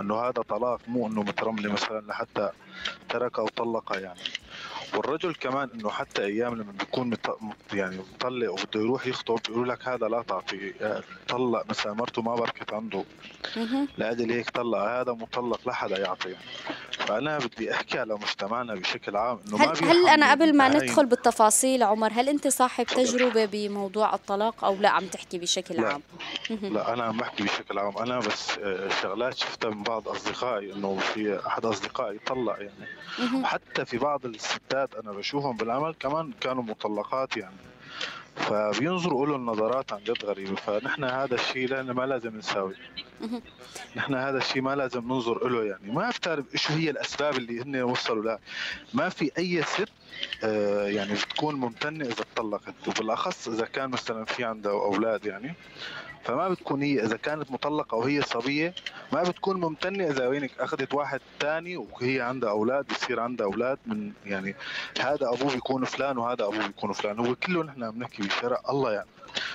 [0.00, 2.50] إنه هذا طلاق مو إنه مترمله مثلا لحتى
[3.08, 4.20] تركها وطلقها يعني.
[4.94, 7.16] والرجل كمان إنه حتى أيام لما بيكون.
[7.72, 10.72] يعني مطلق وبده يروح يخطب بيقولوا لك هذا لا تعطي
[11.28, 13.04] طلق مثلا مرته ما بركت عنده.
[13.98, 16.44] لأجل هيك طلق هذا مطلق لا حدا يعطي يعني
[16.90, 21.06] فأنا بدي أحكي على مجتمعنا بشكل عام إنه هل, ما هل أنا قبل ما ندخل
[21.06, 25.88] بالتفاصيل عمر هل أنت صاحب تجربة بموضوع الطلاق أو لا عم تحكي بشكل لا.
[25.92, 26.02] عام؟
[26.50, 27.98] لا أنا عم بحكي بشكل عام.
[27.98, 33.42] أنا بس آه، شغلات شفتها من بعض أصدقائي إنه في أحد أصدقائي طلق يعني.
[33.42, 37.56] وحتى في بعض الستات أنا بشوفهم بالعمل كمان كانوا مطلقات يعني.
[38.36, 40.54] فبينظروا له النظرات عن جد غريبة.
[40.54, 42.74] فنحن هذا الشيء لنا ما لازم نساوي.
[43.96, 45.92] نحن هذا الشيء ما لازم ننظر له يعني.
[45.92, 48.38] ما بتعرف شو هي الأسباب اللي هن وصلوا لها.
[48.94, 49.88] ما في أي ست
[50.44, 55.54] آه، يعني بتكون ممتنة إذا طلقت وبالأخص إذا كان مثلا في عندها أولاد يعني.
[56.24, 58.74] فما بتكون هي إذا كانت مطلقة وهي صبية
[59.12, 64.12] ما بتكون ممتنة إذا وينك أخذت واحد ثاني وهي عندها أولاد بصير عندها أولاد من
[64.24, 64.54] يعني
[65.00, 67.18] هذا أبوه بيكون فلان وهذا أبوه بيكون فلان.
[67.18, 69.06] هو كله نحن بنحكي بشرع الله يعني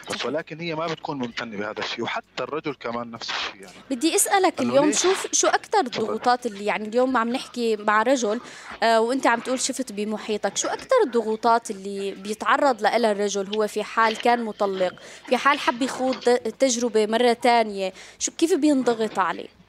[0.09, 3.75] بس ولكن هي ما بتكون ممتنة بهذا الشيء وحتى الرجل كمان نفس الشيء يعني.
[3.89, 8.39] بدي أسألك اليوم شوف شو أكثر الضغوطات اللي يعني اليوم عم نحكي مع رجل
[8.83, 13.83] آه وأنت عم تقول شفت بمحيطك شو أكثر الضغوطات اللي بيتعرض لها الرجل هو في
[13.83, 14.93] حال كان مطلق
[15.27, 16.19] في حال حب يخوض
[16.59, 19.64] تجربة مرة ثانية شو كيف بينضغط عليه؟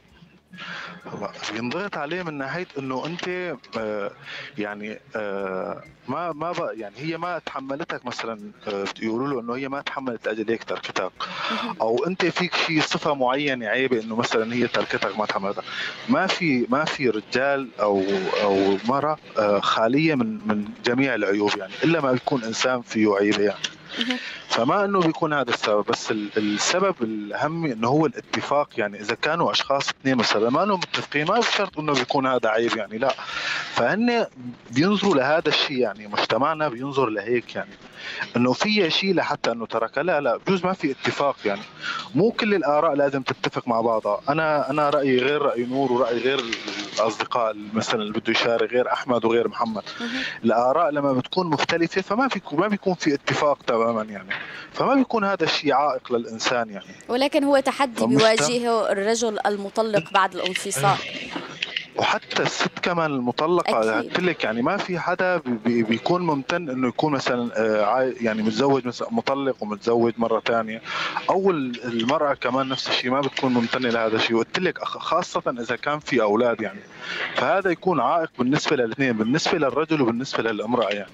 [1.53, 3.29] بينضغط عليه من ناحية إنه أنت
[3.79, 4.11] آه
[4.59, 9.69] يعني آه ما ما بقى يعني هي ما تحملتك مثلا آه يقولوا له إنه هي
[9.69, 11.13] ما تحملت لأجل هيك تركتك.
[11.81, 15.63] أو أنت فيك شيء صفة معينة عيبة إنه مثلا هي تركتك ما تحملتها.
[16.09, 18.03] ما في ما في رجال أو
[18.43, 23.43] أو مرأة آه خالية من من جميع العيوب يعني إلا ما يكون إنسان فيه عيبة
[23.43, 23.59] يعني.
[24.49, 29.89] فما إنه بيكون هذا السبب بس السبب الأهم إنه هو الاتفاق يعني إذا كانوا أشخاص
[29.89, 33.15] اثنين مثلا ما انهم متفقين ما بشرط إنه بيكون هذا عيب يعني لا.
[33.75, 34.27] فهن
[34.71, 37.71] بينظروا لهذا الشيء يعني مجتمعنا بينظر لهيك يعني.
[38.37, 41.63] إنه في شيء لحتى إنه ترك لا لا بجوز ما في اتفاق يعني.
[42.15, 44.21] مو كل الآراء لازم تتفق مع بعضها.
[44.29, 46.41] أنا أنا رأيي غير رأي نور ورأي غير
[46.99, 49.83] الأصدقاء مثلا اللي بده يشارك غير أحمد وغير محمد.
[50.45, 54.29] الآراء لما بتكون مختلفة فما في ما بيكون في اتفاق تماما يعني.
[54.73, 60.97] فما بيكون هذا الشيء عائق للإنسان يعني؟ ولكن هو تحدي بيواجهه الرجل المطلق بعد الانفصال.
[61.99, 67.13] وحتى الست كمان المطلقة قلت لك يعني ما في حدا بي بيكون ممتن إنه يكون
[67.13, 70.83] مثلا آه، يعني متزوج مثلا مطلق ومتزوج مرة ثانية
[71.31, 74.37] أو المرأة كمان نفس الشيء ما بتكون ممتنة لهذا الشيء.
[74.37, 76.81] وقلت لك خاصة إذا كان في أولاد يعني.
[77.35, 81.11] فهذا يكون عائق بالنسبة للاثنين بالنسبة للرجل وبالنسبة للامرأة يعني.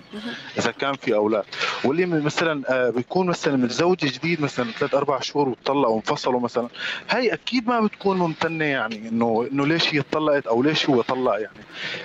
[0.59, 1.45] إذا كان في أولاد.
[1.85, 6.69] واللي مثلا آه، بيكون مثلا متزوج جديد مثلا ثلاث أربع شهور وطلقوا وانفصلوا مثلا
[7.11, 11.33] هي أكيد ما بتكون ممتنة يعني إنه إنه ليش هي طلقت أو ليش هو طلق
[11.33, 11.59] يعني؟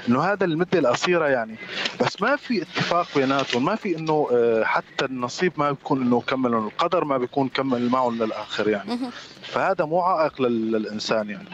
[0.10, 1.56] إنه هذا المدة القصيره يعني.
[2.02, 6.54] بس ما في اتفاق بيناتهم ما في إنه آه، حتى النصيب ما بيكون إنه كمل
[6.54, 9.00] القدر ما بيكون كمل معهم للاخر يعني.
[9.42, 11.50] فهذا مو عائق للإنسان يعني.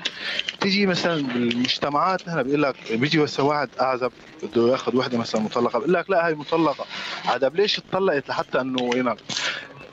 [0.60, 4.12] تيجي مثلا بالمجتمعات هنا بيقول لك بيجي مثلا واحد أعزب
[4.44, 6.86] بده ياخذ وحدة مثلا مطلقة بيقول لك لا هي مطلقة.
[7.24, 9.16] هذا ليش اتطلقت لحتى إنه آه،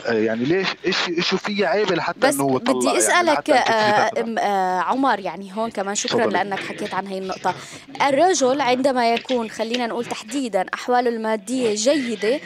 [0.07, 4.81] يعني ليش إيش إيش فيها عيب لحتى إنه هو طلع؟ بدي يعني أسألك يعني آه
[4.81, 6.33] عمر يعني هون كمان شكرا طبعا.
[6.33, 7.55] لأنك حكيت عن هي النقطة.
[8.09, 12.41] الرجل عندما يكون خلينا نقول تحديدا أحواله المادية جيدة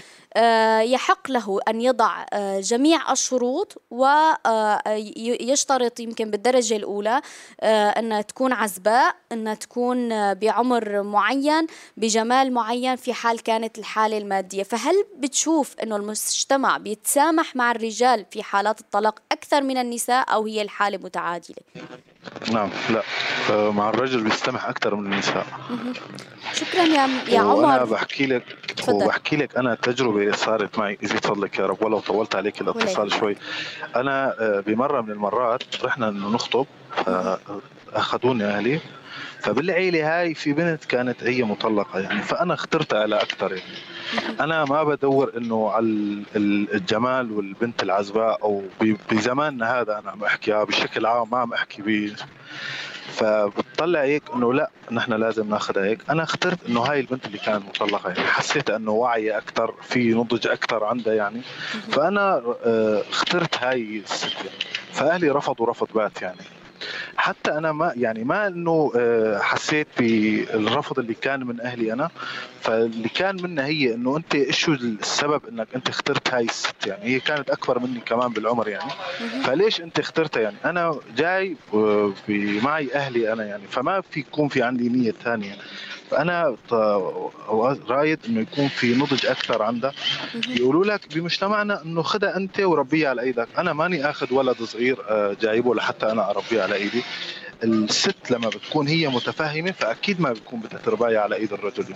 [0.81, 7.21] يحق له أن يضع آه، جميع الشروط ويشترط آه، يمكن بالدرجة الأولى
[7.63, 11.67] أن تكون عزباء أن تكون بعمر معين
[11.97, 14.63] بجمال معين في حال كانت الحالة المادية.
[14.63, 20.63] فهل بتشوف أنه المجتمع بيتسامح مع الرجال في حالات الطلاق أكثر من النساء أو هي
[20.63, 21.57] الحالة متعادلة؟
[22.53, 23.03] نعم لا.
[23.71, 25.47] مع الرجل بيستمح أكثر من النساء.
[26.53, 27.55] شكرا يا يا عمر.
[27.55, 30.99] وأنا بحكي لك وبحكي لك أنا تجربة صارت معي.
[31.03, 33.37] يزيد فضلك يا رب ولو طولت عليك الاتصال شوي.
[33.97, 36.67] أنا آه، بمرة من المرات رحنا نخطب
[37.93, 38.81] اخذوني أهلي.
[39.41, 43.79] فبالعيلة هاي في بنت كانت هي مطلقة يعني فأنا اخترتها على أكثر يعني.
[44.41, 45.87] أنا ما بدور إنه على
[46.37, 48.63] الجمال والبنت العزباء أو
[49.11, 52.15] بزماننا هذا أنا عم أحكي بشكل عام ما عم أحكي ب
[53.15, 55.99] فبتطلع هيك إنه لا نحن لازم ناخذها هيك.
[56.11, 60.47] أنا اخترت إنه هاي البنت اللي كانت مطلقة يعني حسيت إنه واعيه أكثر في نضج
[60.47, 61.41] أكثر عندها يعني.
[61.93, 64.59] فأنا آه، اخترت هاي الست يعني
[64.93, 66.37] فأهلي رفضوا رفض بات يعني.
[67.17, 72.11] حتى أنا ما يعني ما إنه آه، حسيت بالرفض اللي كان من أهلي أنا.
[72.61, 77.21] فاللي كان منها هي إنه أنت شو السبب إنك أنت اخترت هاي الست؟ يعني هي
[77.21, 78.91] كانت أكبر مني كمان بالعمر يعني.
[79.45, 82.13] فليش أنت اخترتها يعني؟ أنا جاي آه،
[82.63, 83.63] معي أهلي أنا يعني.
[83.71, 85.55] فما في يكون في عندي نية ثانية.
[86.11, 86.57] فأنا
[87.89, 89.93] رايد إنه يكون في نضج أكثر عندها.
[90.49, 93.49] يقولوا لك بمجتمعنا إنه خدها أنت وربيها على إيدك.
[93.59, 97.03] أنا ماني آخذ ولد صغير آه، جايبه لحتى أنا أربيه على إيدي.
[97.65, 101.95] الست لما بتكون هي متفهمة فأكيد ما بتكون بدها ترباية على إيد الرجل.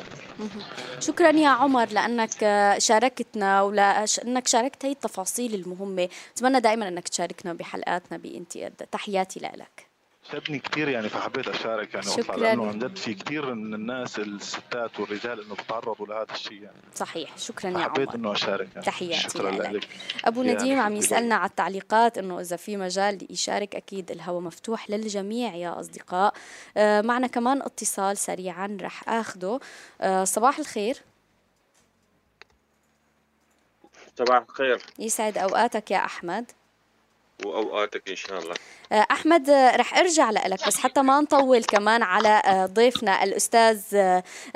[1.01, 2.31] شكرا يا عمر لأنك
[2.79, 6.09] شاركتنا ولانك شاركت هي التفاصيل المهمة.
[6.37, 9.88] أتمنى دائما إنك تشاركنا بحلقاتنا بإنتي تحياتي لك.
[10.33, 12.37] شدني كثير يعني فحبيت أشارك يعني شكرا.
[12.37, 16.77] لأنه عن جد في كثير من الناس الستات والرجال إنه بتعرضوا لهذا الشيء يعني.
[16.95, 17.39] صحيح.
[17.39, 17.85] شكرا يا عمر.
[17.85, 18.87] حبيت إنه أشارك يعني.
[18.87, 19.89] تحياتي شكرا لك.
[20.25, 25.55] أبو نديم عم يسألنا على التعليقات إنه إذا في مجال يشارك أكيد الهواء مفتوح للجميع
[25.55, 26.35] يا أصدقاء.
[26.77, 29.61] آه معنا كمان اتصال سريعا رح اخذه
[30.01, 31.03] آه صباح الخير.
[34.19, 34.83] صباح الخير.
[34.99, 36.53] يسعد أوقاتك يا أحمد.
[37.45, 38.55] وأوقاتك إن شاء الله.
[38.93, 43.81] آه، أحمد آه، رح أرجع لك بس حتى ما نطول كمان على آه، ضيفنا الأستاذ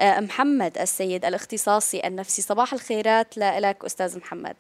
[0.01, 2.43] محمد السيد الاختصاصي النفسي.
[2.43, 4.57] صباح الخيرات لك أستاذ محمد.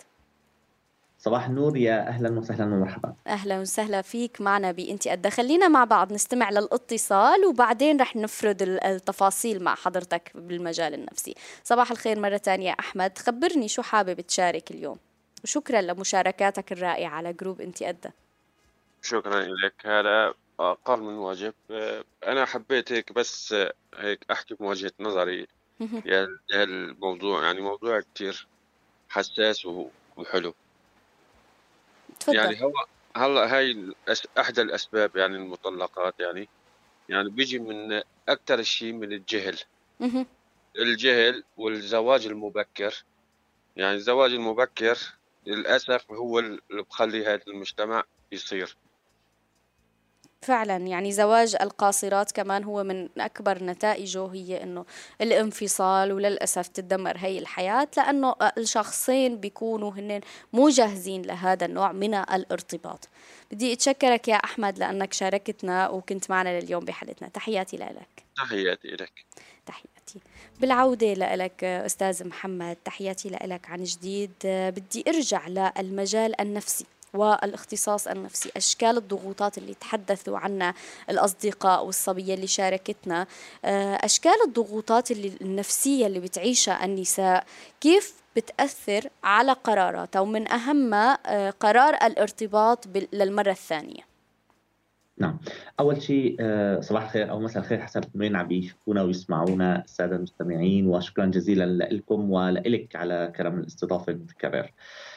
[1.18, 3.14] صباح النور يا أهلا وسهلا ومرحبا.
[3.26, 9.62] أهلا وسهلا فيك معنا بإنتي قد خلينا مع بعض نستمع للاتصال وبعدين رح نفرد التفاصيل
[9.62, 11.34] مع حضرتك بالمجال النفسي.
[11.64, 13.18] صباح الخير مرة ثانية أحمد.
[13.18, 14.96] خبرني شو حابب تشارك اليوم؟
[15.44, 18.10] وشكرا لمشاركاتك الرائعة على جروب انت أدى.
[19.02, 19.86] شكرا لك.
[19.86, 21.54] هذا أقل من واجب.
[22.26, 23.54] أنا حبيت هيك بس
[23.94, 25.46] هيك أحكي بوجهة نظري.
[25.80, 28.46] يعني الموضوع يعني موضوع كتير
[29.08, 29.66] حساس
[30.16, 30.54] وحلو.
[32.20, 32.36] تفضل.
[32.36, 32.72] يعني هو
[33.16, 33.94] هلا هاي
[34.38, 36.48] احدى الأسباب يعني المطلقات يعني.
[37.08, 39.58] يعني بيجي من أكثر شيء من الجهل.
[40.78, 43.04] الجهل والزواج المبكر.
[43.76, 44.98] يعني الزواج المبكر
[45.46, 48.76] للأسف هو اللي بخلي هذا المجتمع يصير.
[50.42, 54.84] فعلا يعني زواج القاصرات كمان هو من أكبر نتائجه هي أنه
[55.20, 60.20] الانفصال وللأسف تدمر هي الحياة لأنه الشخصين بيكونوا هن
[60.52, 63.08] مو جاهزين لهذا النوع من الارتباط.
[63.52, 67.28] بدي أتشكرك يا أحمد لأنك شاركتنا وكنت معنا لليوم بحلقتنا.
[67.28, 68.24] تحياتي لك.
[68.36, 69.24] تحياتي لك.
[70.12, 70.20] تحياتي
[70.60, 74.30] بالعودة لك أستاذ محمد تحياتي لك عن جديد.
[74.44, 80.74] بدي أرجع للمجال النفسي والاختصاص النفسي أشكال الضغوطات اللي تحدثوا عنها
[81.10, 83.26] الأصدقاء والصبية اللي شاركتنا.
[83.64, 87.44] آه، أشكال الضغوطات اللي النفسية اللي بتعيشها النساء
[87.80, 94.11] كيف بتأثر على قراراتها ومن أهمها آه، قرار الارتباط للمرة الثانية.
[95.18, 95.38] نعم.
[95.80, 100.86] أول شيء آه، صباح الخير أو مساء الخير حسب وين عم بيشوفونا ويسمعونا السادة المستمعين
[100.86, 104.72] وشكرا جزيلا لكم ولك على كرم الاستضافة المتكرر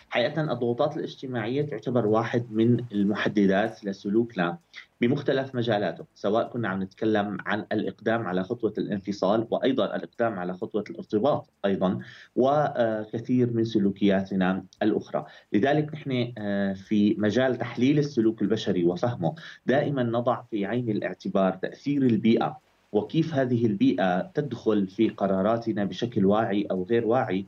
[0.10, 4.58] حقيقة الضغوطات الاجتماعية تعتبر واحد من المحددات لسلوكنا
[5.02, 10.84] بمختلف مجالاته سواء كنا عم نتكلم عن الإقدام على خطوة الانفصال وأيضا الإقدام على خطوة
[10.89, 12.00] الارتباط أيضا
[12.36, 15.26] وكثير من سلوكياتنا الأخرى.
[15.54, 22.02] لذلك نحن آه، في مجال تحليل السلوك البشري وفهمه دائما نضع في عين الاعتبار تأثير
[22.02, 22.64] البيئة
[22.96, 27.46] وكيف هذه البيئة تدخل في قراراتنا بشكل واعي أو غير واعي؟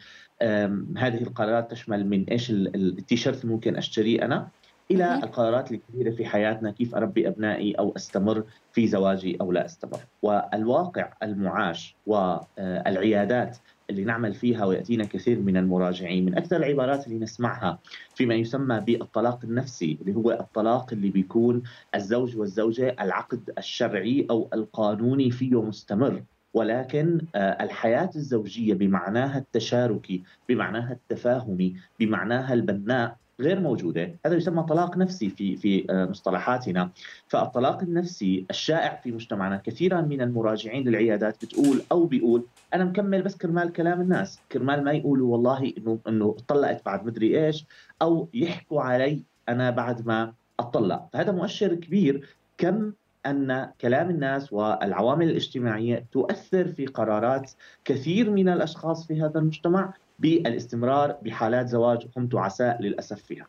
[0.98, 4.48] هذه القرارات تشمل من إيش التيشيرت ممكن أشتريه أنا
[4.92, 10.00] إلى القرارات الكبيرة في حياتنا كيف أربي أبنائي أو أستمر في زواجي أو لا أستمر.
[10.22, 13.58] والواقع المعاش والعيادات
[13.90, 17.80] اللي نعمل فيها ويأتينا كثير من المراجعين من أكثر العبارات اللي نسمعها
[18.16, 21.64] فيما يسمى بالطلاق النفسي اللي هو الطلاق اللي بيكون
[21.96, 26.24] الزوج والزوجة العقد الشرعي أو القانوني فيه مستمر.
[26.58, 34.98] ولكن آه، الحياة الزوجية بمعناها التشاركي بمعناها التفاهمي بمعناها البناء غير موجودة، هذا يسمى طلاق
[34.98, 36.90] نفسي في في آه، مصطلحاتنا،
[37.28, 43.36] فالطلاق النفسي الشائع في مجتمعنا كثيرا من المراجعين للعيادات بتقول أو بيقول أنا مكمل بس
[43.36, 47.66] كرمال كلام الناس، كرمال ما يقولوا والله إنه إنه طلقت بعد مدري إيش
[48.02, 52.94] أو يحكوا علي أنا بعد ما اطلق، فهذا مؤشر كبير كم
[53.30, 57.52] أن كلام الناس والعوامل الاجتماعية تؤثر في قرارات
[57.86, 63.48] كثير من الأشخاص في هذا المجتمع بالإستمرار بحالات زواج هم تعساء للأسف فيها.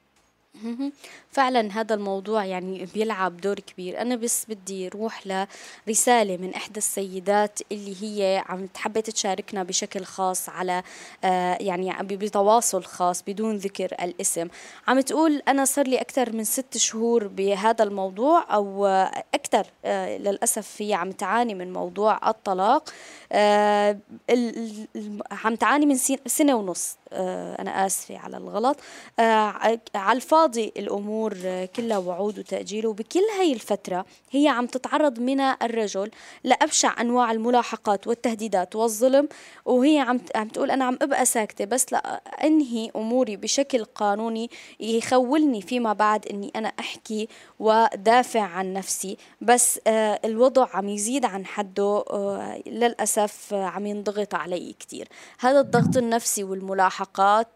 [1.31, 4.01] فعلا هذا الموضوع يعني بيلعب دور كبير.
[4.01, 5.47] أنا بس بدي روح
[5.87, 10.83] لرسالة من إحدى السيدات اللي هي عم تحبي تشاركنا بشكل خاص على
[11.25, 14.49] آه يعني بتواصل خاص بدون ذكر الاسم.
[14.89, 18.87] عم تقول أنا صار لي أكثر من ست شهور بهذا الموضوع أو
[19.35, 22.91] أكثر آه للأسف هي عم تعاني من موضوع الطلاق.
[23.33, 23.99] آه
[25.31, 26.97] عم تعاني من سنة ونص.
[27.13, 28.77] أنا آسفة على الغلط.
[29.19, 29.55] آه
[29.95, 31.37] على الفاضي الأمور
[31.77, 36.11] كلها وعود وتأجيل وبكل هاي الفترة هي عم تتعرض من الرجل
[36.45, 39.29] لأبشع أنواع الملاحقات والتهديدات والظلم
[39.65, 45.93] وهي عم عم تقول أنا عم أبقى ساكتة بس لأنهي أموري بشكل قانوني يخولني فيما
[45.93, 49.17] بعد أني أنا أحكي ودافع عن نفسي.
[49.41, 55.09] بس آه الوضع عم يزيد عن حده آه للأسف عم ينضغط علي كتير.
[55.41, 56.98] هذا الضغط النفسي والملاحقات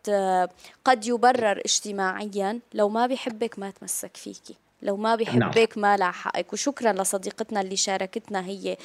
[0.08, 0.48] آه
[0.84, 4.54] قد يبرر اجتماعيا لو ما بيحبك ما تمسك فيكي.
[4.82, 6.52] لو ما بيحبك ما لاحقك.
[6.52, 8.76] وشكرا لصديقتنا اللي شاركتنا هي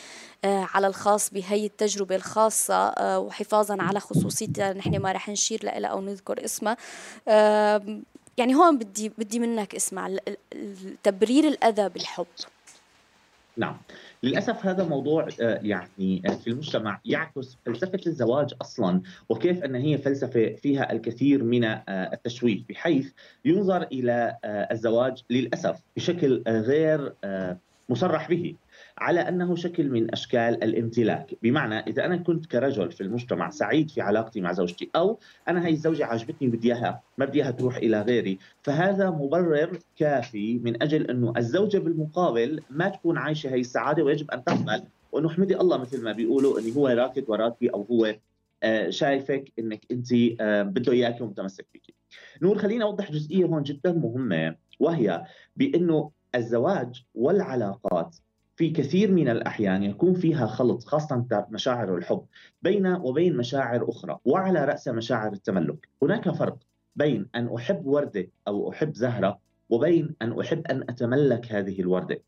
[0.45, 4.73] آه على الخاص بهي التجربة الخاصة آه وحفاظا على خصوصيتها.
[4.73, 6.77] نحن ما رح نشير لها أو نذكر اسمها.
[8.37, 10.17] يعني هون بدي بدي منك اسمع
[11.03, 12.27] تبرير الأذى بالحب.
[13.57, 13.77] نعم.
[14.23, 19.97] للأسف هذا موضوع آه، يعني آه، في المجتمع يعكس فلسفة الزواج أصلا وكيف أن هي
[19.97, 23.11] فلسفة فيها الكثير من آه، التشويه بحيث
[23.45, 27.13] ينظر إلى الزواج للأسف بشكل غير
[27.89, 28.55] مصرح به.
[28.97, 34.01] على أنه شكل من أشكال الامتلاك، بمعنى إذا أنا كنت كرجل في المجتمع سعيد في
[34.01, 38.01] علاقتي مع زوجتي أو أنا هي الزوجة عجبتني وبدي إياها، ما بدي إياها تروح إلى
[38.01, 44.31] غيري، فهذا مبرر كافي من أجل أنه الزوجة بالمقابل ما تكون عايشة هي السعادة ويجب
[44.31, 48.15] أن تقبل وانه احمدي الله مثل ما بيقولوا إنه هو راكد وراكي أو هو
[48.63, 50.07] آه، شايفك إنك أنت
[50.41, 51.95] آه، بده اياك ومتمسك فيك.
[52.41, 55.23] نور خليني أوضح جزئية هون جدا مهمة وهي
[55.55, 58.15] بأنه الزواج والعلاقات
[58.57, 62.25] في كثير من الأحيان يكون فيها خلط خاصة مشاعر الحب
[62.61, 65.87] بين وبين مشاعر أخرى وعلى رأس مشاعر التملك.
[66.03, 66.57] هناك فرق
[66.95, 69.39] بين أن أحب وردة أو أحب زهرة
[69.69, 72.21] وبين أن أحب أن أتملك هذه الوردة.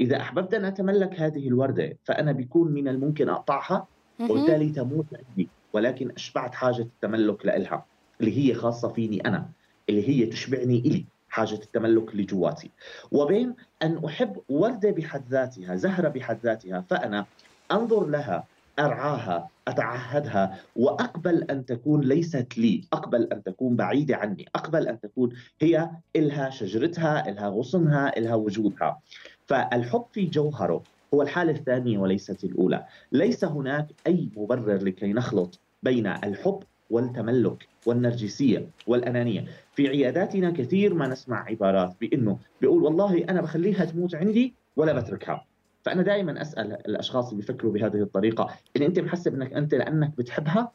[0.00, 3.88] إذا أحببت أن أتملك هذه الوردة فأنا بيكون من الممكن أقطعها
[4.30, 7.86] وبالتالي تموت عندي ولكن أشبعت حاجة التملك لإلها
[8.20, 9.50] اللي هي خاصة فيني أنا
[9.88, 11.06] اللي هي تشبعني إلي.
[11.34, 12.70] حاجة التملك اللي جواتي
[13.12, 17.26] وبين أن أحب وردة بحد ذاتها زهرة بحد ذاتها فأنا
[17.72, 18.44] أنظر لها
[18.78, 25.32] أرعاها أتعهدها وأقبل أن تكون ليست لي أقبل أن تكون بعيدة عني أقبل أن تكون
[25.60, 29.00] هي إلها شجرتها إلها غصنها إلها وجودها.
[29.46, 30.82] فالحب في جوهره
[31.14, 32.86] هو الحالة الثانية وليست الأولى.
[33.12, 36.62] ليس هناك أي مبرر لكي نخلط بين الحب
[36.94, 39.44] والتملك والنرجسية والأنانية.
[39.72, 45.44] في عياداتنا كثير ما نسمع عبارات بأنه بيقول والله أنا بخليها تموت عندي ولا بتركها.
[45.82, 50.72] فأنا دائما أسأل الأشخاص اللي بيفكروا بهذه الطريقة إن أنت محسب إنك أنت لأنك بتحبها؟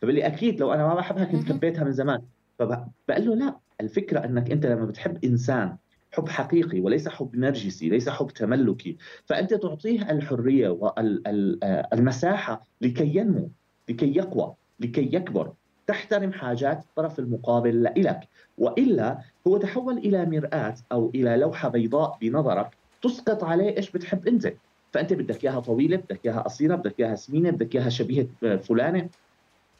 [0.00, 2.22] فبقول لي أكيد لو أنا ما بحبها كنت كبيتها من زمان.
[2.58, 5.76] فبقول له لا الفكرة إنك أنت لما بتحب إنسان
[6.12, 13.50] حب حقيقي وليس حب نرجسي ليس حب تملكي فأنت تعطيه الحرية والمساحه لكي ينمو
[13.88, 15.52] لكي يقوى لكي يكبر.
[15.86, 18.28] تحترم حاجات الطرف المقابل لك
[18.58, 22.70] وإلا هو تحول إلى مرآة أو إلى لوحة بيضاء بنظرك
[23.02, 24.52] تسقط عليه إيش بتحب أنت.
[24.92, 29.08] فأنت بدك إياها طويلة بدك إياها قصيرة بدك إياها سمينة بدك إياها شبيهة فلانة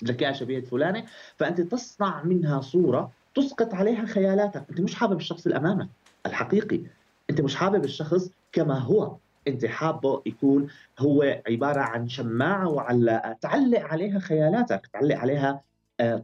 [0.03, 1.05] بدك إياها شبيهة فلانة.
[1.37, 4.65] فأنت تصنع منها صورة تسقط عليها خيالاتك.
[4.71, 5.89] أنت مش حابب الشخص اللي امامك
[6.27, 6.81] الحقيقي.
[7.31, 9.17] أنت مش حابب الشخص كما هو.
[9.49, 10.67] أنت حابه يكون
[10.99, 13.33] هو عبارة عن شماعة وعلاقة.
[13.33, 15.63] تعلق عليها خيالاتك تعلق عليها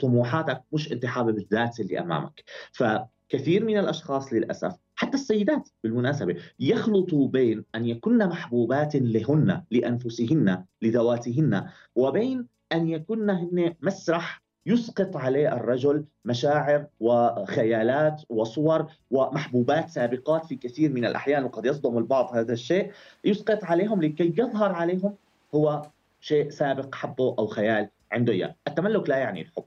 [0.01, 2.45] طموحاتك مش انت حابب الذات اللي أمامك.
[2.73, 11.67] فكثير من الأشخاص للأسف حتى السيدات بالمناسبة يخلطوا بين أن يكن محبوبات لهن لأنفسهن لذواتهن
[11.95, 20.93] وبين أن يكن هن مسرح يسقط عليه الرجل مشاعر وخيالات وصور ومحبوبات سابقات في كثير
[20.93, 22.91] من الأحيان وقد يصدم البعض هذا الشيء.
[23.25, 25.15] يسقط عليهم لكي يظهر عليهم
[25.55, 25.83] هو
[26.21, 27.89] شيء سابق حبه أو خيال.
[28.13, 28.55] عنده إياه.
[28.69, 29.65] التملك لا يعني الحب.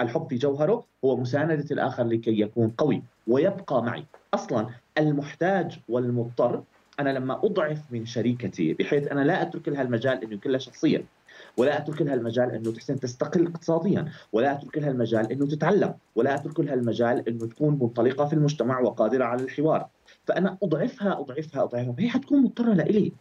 [0.00, 4.04] الحب في جوهره هو مساندة الآخر لكي يكون قوي ويبقى معي.
[4.34, 4.66] أصلا
[4.98, 6.62] المحتاج والمضطر
[7.00, 11.04] أنا لما أضعف من شريكتي بحيث أنا لا أترك لها المجال أنه يكون لها شخصيا
[11.56, 16.34] ولا أترك لها المجال إنه تحسن تستقل اقتصاديا، ولا أترك لها المجال إنه تتعلم، ولا
[16.34, 19.88] أترك لها المجال إنه تكون منطلقة في المجتمع وقادرة على الحوار،
[20.24, 23.12] فأنا أضعفها أضعفها أضعفها، هي حتكون مضطرة لإلي.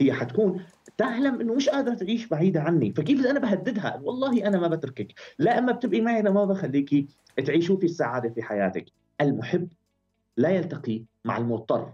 [0.00, 0.62] هي حتكون
[0.98, 2.92] تعلم إنه مش قادرة تعيش بعيدة عني.
[2.92, 5.14] فكيف أنا بهددها؟ والله أنا ما بتركك.
[5.38, 7.06] لا أما بتبقي معي أنا ما بخليكي
[7.46, 8.86] تعيشوا في السعادة في حياتك.
[9.20, 9.68] المحب
[10.36, 11.92] لا يلتقي مع المضطر.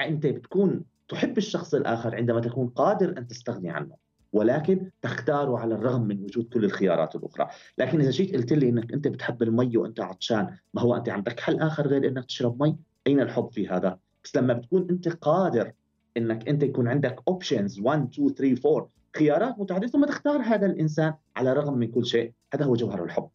[0.00, 3.94] أنت بتكون تحب الشخص الآخر عندما تكون قادر أن تستغني عنه
[4.32, 8.92] ولكن تختاره على الرغم من وجود كل الخيارات الأخرى، لكن إذا جيت قلت لي إنك
[8.92, 12.76] أنت بتحب المي وأنت عطشان، ما هو أنت عندك حل آخر غير إنك تشرب مي؟
[13.06, 15.72] أين الحب في هذا؟ بس لما بتكون أنت قادر
[16.18, 21.14] إنك أنت يكون عندك options 1 2 3 4 خيارات متعددة ثم تختار هذا الإنسان
[21.36, 22.32] على الرغم من كل شيء.
[22.54, 23.28] هذا هو جوهر الحب.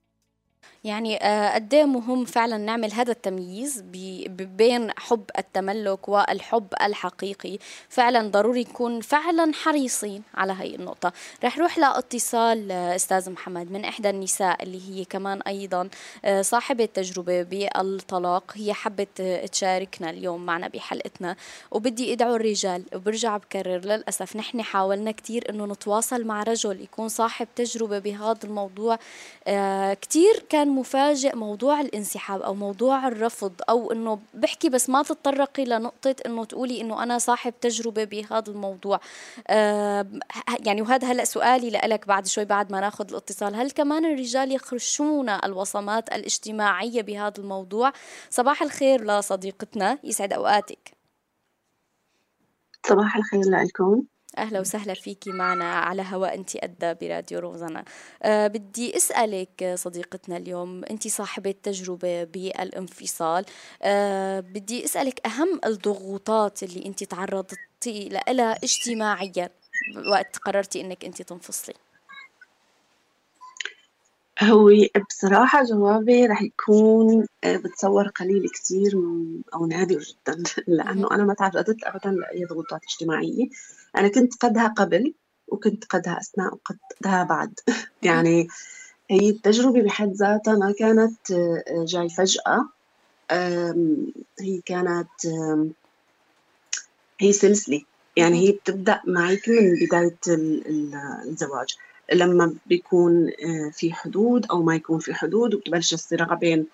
[0.83, 3.83] يعني آه، قد إيه مهم فعلا نعمل هذا التمييز
[4.39, 7.57] بين حب التملك والحب الحقيقي.
[7.89, 11.13] فعلا ضروري نكون فعلا حريصين على هي النقطة.
[11.43, 15.89] رح نروح لاتصال آه، أستاذ محمد من إحدى النساء اللي هي كمان أيضا
[16.25, 18.51] آه، صاحبة تجربة بالطلاق.
[18.55, 19.21] هي حبت
[19.51, 21.35] تشاركنا اليوم معنا بحلقتنا.
[21.71, 27.47] وبدي أدعو الرجال وبرجع بكرر للأسف نحن حاولنا كتير أنه نتواصل مع رجل يكون صاحب
[27.55, 28.99] تجربة بهذا الموضوع
[29.93, 36.15] كتير كان مفاجئ موضوع الانسحاب أو موضوع الرفض أو إنه بحكي بس ما تتطرقي لنقطة
[36.25, 38.99] إنه تقولي إنه أنا صاحب تجربة بهذا الموضوع.
[39.47, 40.05] آه
[40.65, 43.55] يعني وهذا هلأ سؤالي لك بعد شوي بعد ما ناخذ الاتصال.
[43.55, 47.93] هل كمان الرجال يخرشون الوصمات الاجتماعية بهذا الموضوع؟
[48.29, 50.93] صباح الخير لصديقتنا يسعد أوقاتك.
[52.87, 54.03] صباح الخير لكم.
[54.37, 57.85] أهلا وسهلا فيكي معنا على هواء أنت أدى براديو روزانا
[58.23, 63.45] أه بدي أسألك صديقتنا اليوم أنت صاحبة تجربة بالانفصال.
[63.81, 69.49] أه بدي أسألك أهم الضغوطات اللي أنت تعرضتي لها اجتماعيا
[70.11, 71.75] وقت قررتي أنك أنت تنفصلي؟
[74.41, 74.69] هو
[75.09, 78.91] بصراحة جوابي رح يكون آه، بتصور قليل كتير
[79.55, 83.49] أو نادر جدا لأنه أنا ما تعرضت أبدا لأي ضغوطات اجتماعية.
[83.97, 85.13] أنا كنت قدها قبل
[85.47, 87.59] وكنت قدها أثناء وقدها بعد.
[88.03, 88.47] يعني
[89.11, 92.69] هي التجربة بحد ذاتها ما كانت آه، جاي فجأة.
[94.41, 95.09] هي كانت
[97.19, 97.81] هي سلسلة.
[98.17, 100.17] يعني هي بتبدأ معك من بداية
[101.25, 101.75] الزواج.
[102.13, 106.65] لما بيكون آه، في حدود أو ما يكون في حدود وبتبلش الصراع بين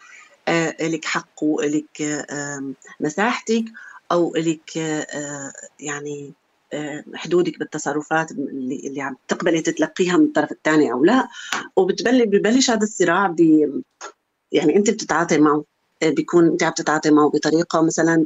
[0.47, 2.26] آه، لك حق ولك
[2.99, 3.65] مساحتك
[4.11, 4.76] أو لك
[5.80, 6.34] يعني
[7.15, 11.28] حدودك بالتصرفات اللي اللي عم تقبلي تتلقيها من الطرف الثاني أو لا.
[11.76, 13.39] وبتبلش ببلش هذا الصراع ب
[14.51, 15.63] يعني أنت بتتعاطي معه.
[16.03, 18.26] بيكون أنت عم تتعاطي معه بطريقة مثلا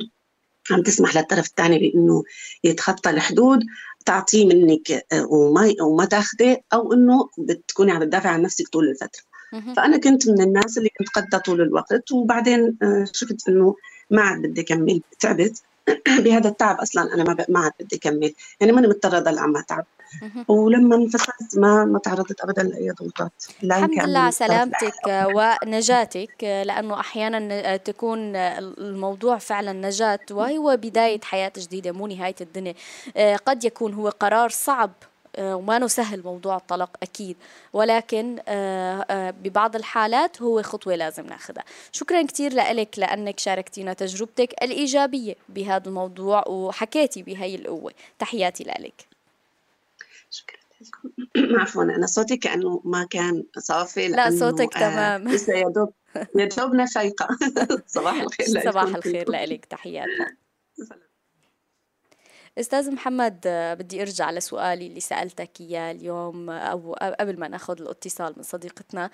[0.70, 2.22] عم تسمح للطرف الثاني بإنه
[2.64, 3.60] يتخطى الحدود
[4.06, 9.22] تعطيه منك وما وما تاخذي أو إنه بتكوني عم تدافع عن نفسك طول الفترة.
[9.76, 12.78] فأنا كنت من الناس اللي كنت قد طول الوقت وبعدين
[13.12, 13.76] شفت إنه
[14.10, 15.62] ما عاد بدي أكمل تعبت.
[16.24, 19.84] بهذا التعب أصلا أنا ما ما عاد بدي اكمل يعني ماني مضطرة أضل عم اتعب
[20.48, 23.32] ولما انفصلت ما ما تعرضت ابدا لأي ضغوطات.
[23.64, 31.92] الحمد لله على سلامتك ونجاتك لأنه أحيانا تكون الموضوع فعلا نجاة وهو بداية حياة جديدة
[31.92, 32.74] مو نهاية الدنيا.
[33.46, 34.90] قد يكون هو قرار صعب.
[35.38, 37.36] وما سهل موضوع الطلاق أكيد.
[37.72, 38.36] ولكن
[39.42, 46.48] ببعض الحالات هو خطوة لازم ناخذها شكرا كثير لك لأنك شاركتينا تجربتك الإيجابية بهذا الموضوع
[46.48, 47.92] وحكيتي بهي القوة.
[48.18, 49.06] تحياتي لك
[50.30, 50.64] شكرا.
[51.60, 55.28] عفوا أنا صوتي كأنه ما كان صافي لا صوتك آه تمام.
[55.28, 55.92] لسه يا دوب
[56.36, 57.28] يا دوبنا شيقه
[57.86, 60.36] صباح الخير صباح الخير لك تحياتنا
[62.58, 63.40] أستاذ محمد
[63.78, 69.10] بدي أرجع لسؤالي اللي سألتك إياه اليوم أو قبل ما نأخذ الاتصال من صديقتنا.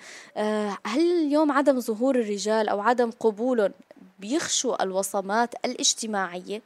[0.85, 3.71] هل اليوم عدم ظهور الرجال أو عدم قبولهم
[4.19, 6.61] بيخشوا الوصمات الاجتماعية؟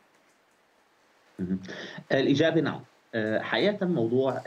[2.12, 2.82] الإجابة نعم.
[3.40, 4.44] حقيقة موضوع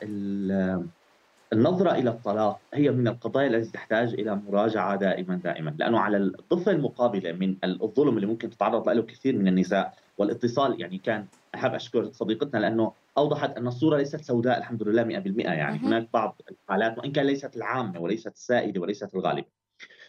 [1.53, 5.74] النظرة إلى الطلاق هي من القضايا التي تحتاج إلى مراجعة دائما دائما.
[5.79, 10.99] لأنه على الضفة المقابلة من الظلم اللي ممكن تتعرض له كثير من النساء والاتصال يعني
[10.99, 16.09] كان أحب أشكر صديقتنا لأنه أوضحت أن الصورة ليست سوداء الحمد لله 100% يعني هناك
[16.12, 19.59] بعض الحالات وإن كان ليست العامة وليست السائدة وليست الغالبة.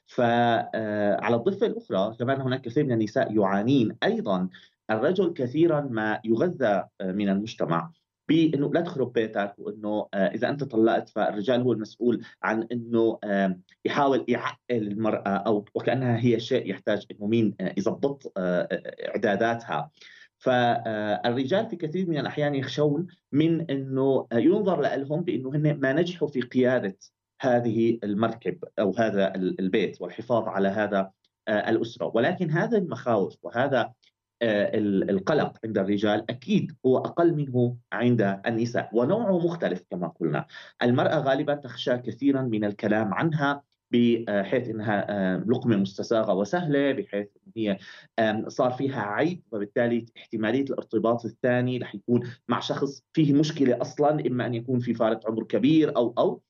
[0.08, 4.50] فعلى الضفة الأخرى كمان هناك كثير من النساء يعانين أيضا
[4.92, 7.92] الرجل كثيرا ما يغذى من المجتمع
[8.30, 13.20] بأنه لا تخرب بيتك وأنه إذا أنت طلقت فالرجال هو المسؤول عن أنه
[13.86, 18.34] يحاول يعقل المرأة أو وكأنها هي شيء يحتاج أنه مين يضبط
[19.08, 19.92] إعداداتها.
[20.40, 26.42] فالرجال في كثير من الأحيان يخشون من إنه ينظر لهم بإنه هن ما نجحوا في
[26.42, 26.98] قيادة
[27.42, 31.12] هذه المركب أو هذا البيت والحفاظ على هذا
[31.50, 32.12] الأسرة.
[32.16, 33.94] ولكن هذا المخاوف وهذا
[34.44, 38.90] القلق عند الرجال أكيد هو أقل منه عند النساء.
[38.94, 40.46] ونوعه مختلف كما قلنا.
[40.84, 47.28] المرأة غالبا تخشى كثيرا من الكلام عنها بحيث إنها لقمة مستساغة وسهلة بحيث
[47.58, 47.78] هي
[48.48, 54.46] صار فيها عيب وبالتالي احتمالية الارتباط الثاني رح يكون مع شخص فيه مشكلة أصلا إما
[54.46, 56.42] أن يكون في فارق عمر كبير أو أو.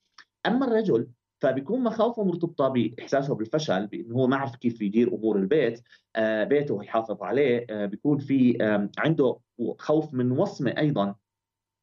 [0.45, 1.07] أما الرجل
[1.41, 5.81] فبيكون مخاوفه مرتبطة بإحساسه بالفشل بإنه هو ما عرف كيف يدير أمور البيت
[6.15, 8.57] آه بيته ويحافظ عليه آه بيكون في
[8.97, 9.39] عنده
[9.77, 11.15] خوف من وصمة أيضا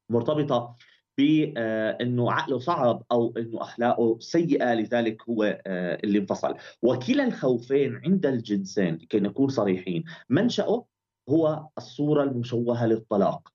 [0.09, 0.75] مرتبطة
[1.17, 6.55] بانه عقله صعب أو إنه أخلاقه سيئة لذلك هو اللي انفصل.
[6.81, 10.03] وكلا الخوفين عند الجنسين لكي نكون صريحين.
[10.29, 10.85] منشأه
[11.29, 13.49] هو الصورة المشوهة للطلاق.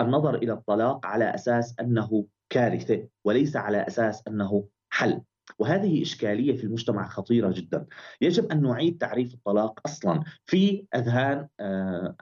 [0.00, 5.20] النظر إلى الطلاق على أساس أنه كارثة وليس على أساس أنه حل.
[5.58, 7.86] وهذه إشكالية في المجتمع خطيرة جدا.
[8.20, 11.48] يجب أن نعيد تعريف الطلاق أصلا في أذهان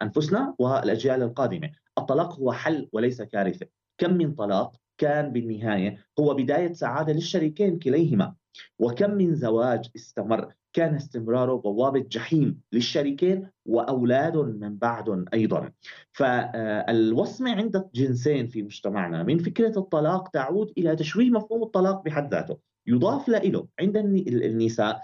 [0.02, 1.70] أنفسنا والأجيال القادمة.
[1.98, 3.66] الطلاق هو حل وليس كارثة.
[3.98, 8.34] كم من طلاق كان بالنهاية هو بداية سعادة للشريكين كليهما.
[8.78, 15.70] وكم من زواج استمر كان استمراره بوابة جحيم للشريكين وأولاد من بعدهم أيضا.
[16.12, 22.58] فالوصمة عند الجنسين في مجتمعنا من فكرة الطلاق تعود إلى تشويه مفهوم الطلاق بحد ذاته.
[22.86, 25.02] يضاف له عند النساء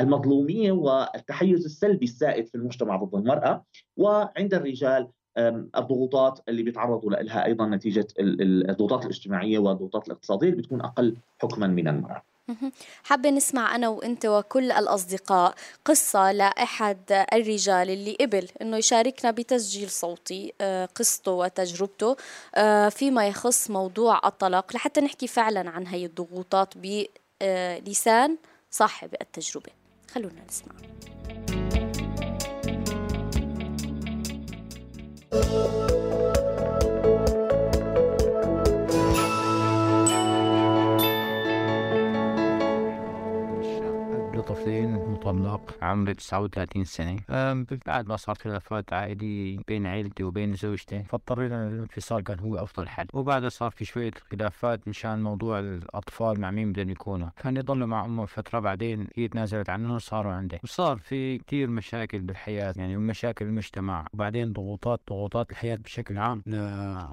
[0.00, 3.64] المظلومية والتحيز السلبي السائد في المجتمع ضد المرأة
[3.96, 5.08] وعند الرجال
[5.38, 12.22] الضغوطات اللي بيتعرضوا لها أيضا نتيجة الضغوطات الاجتماعية والضغوطات الاقتصادية بتكون أقل حكما من المرأة.
[13.02, 15.54] حابة نسمع أنا وأنت وكل الأصدقاء
[15.84, 20.52] قصة لأحد الرجال اللي قبل أنه يشاركنا بتسجيل صوتي
[20.94, 22.16] قصته وتجربته
[22.90, 28.36] فيما يخص موضوع الطلاق لحتى نحكي فعلا عن هي الضغوطات بلسان
[28.70, 29.72] صاحب التجربة.
[30.10, 30.72] خلونا نسمع.
[44.50, 47.16] طفلين مطلق عمري 39 سنة.
[47.86, 51.02] بعد ما صار خلافات عائلية بين عائلتي وبين زوجتي.
[51.02, 53.06] فاضطرينا الانفصال كان هو أفضل حل.
[53.12, 57.28] وبعدها صار في شوية خلافات مشان موضوع الأطفال مع مين بدهم يكونوا.
[57.42, 60.58] كان يضلوا مع أمه فترة بعدين هي تنازلت عنه وصاروا عندي.
[60.64, 64.06] وصار في كثير مشاكل بالحياة يعني ومشاكل المجتمع.
[64.14, 66.42] وبعدين ضغوطات ضغوطات الحياة بشكل عام.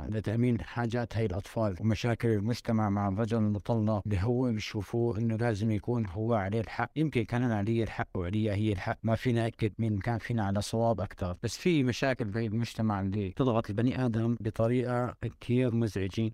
[0.09, 1.75] لتأمين حاجات هاي الأطفال.
[1.81, 6.89] ومشاكل المجتمع مع الرجل المطلق اللي هو بيشوفوه إنه لازم يكون هو عليه الحق.
[6.95, 8.97] يمكن كان علي الحق وعليا هي الحق.
[9.03, 11.37] ما فينا أكد مين كان فينا على صواب أكثر.
[11.43, 16.31] بس في مشاكل في المجتمع اللي تضغط البني آدم بطريقة كثير مزعجه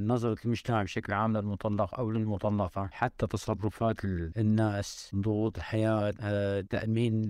[0.00, 2.88] نظره المجتمع بشكل عام للمطلق أو للمطلقة.
[2.92, 7.28] حتى تصرفات الناس ضغوط الحياة آه، تأمين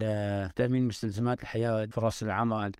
[0.56, 2.72] تأمين مستلزمات الحياة فرص العمل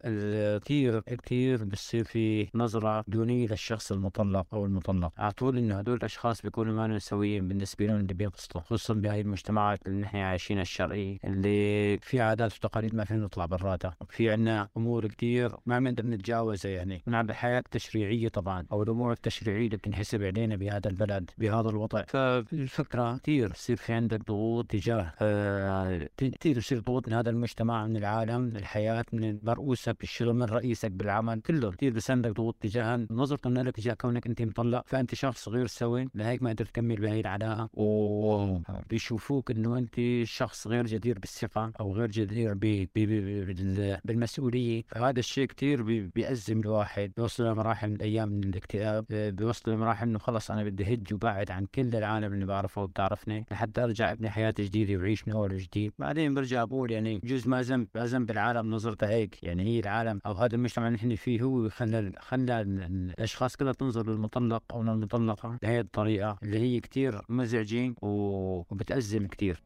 [0.64, 6.42] كثير كثير بصير في نظرة دونية للشخص المطلق أو المطلق على طول إنه هدول الأشخاص
[6.42, 10.60] بيكونوا ما سويين بالنسبة لهم اللي بينبسطوا خصوصا بهاي المجتمعات اللي نحن عايشينها.
[10.84, 16.06] الشرقيه اللي في عادات وتقاليد ما فينا نطلع براتها في عندنا أمور كثير ما بنقدر
[16.06, 17.02] نتجاوزها يعني.
[17.06, 22.02] من عند الحياة التشريعية طبعا أو الأمور التشريعية اللي بتنحسب علينا بهذا البلد بهذا الوضع
[22.02, 27.96] فالفكرة كثير يصير في عندك ضغوط تجاه آه كثير يصير ضغوط من هذا المجتمع من
[27.96, 31.70] العالم من الحياة من مرؤوسك بالشغل من رئيسك بالعمل كله.
[31.70, 36.08] كثير بس عندك ضغوط تجاه نظرتهم لك تجاه كونك أنت مطلق فأنت شخص غير سوي
[36.14, 37.68] لهيك ما قدرت تكمل بهي العلاقة.
[37.74, 42.54] وبيشوفوك إنه أنت شخص غير جدير بالثقة أو غير جدير
[44.04, 44.82] بالمسؤولية.
[44.88, 45.82] فهذا الشيء كثير
[46.14, 47.12] بيأزم الواحد.
[47.16, 49.04] بيوصل لمراحل من الأيام من الاكتئاب.
[49.10, 53.84] بيوصل لمراحل إنه خلص أنا بدي هج وبعد عن كل العالم اللي بعرفه وبتعرفني لحتى
[53.84, 55.92] أرجع أبني حياة جديدة وعيش من أول وجديد.
[55.98, 59.42] بعدين برجع بقول يعني جزء ما ذنب ما ذنب العالم نظرته هيك.
[59.42, 64.10] يعني هي العالم أو هذا المجتمع اللي نحن فيه هو خلى خلى الأشخاص كلها تنظر
[64.10, 65.58] للمطلق أو للمطلقة.
[65.62, 69.62] بهي الطريقة اللي هي كثير مزعجين وبتأزم كثير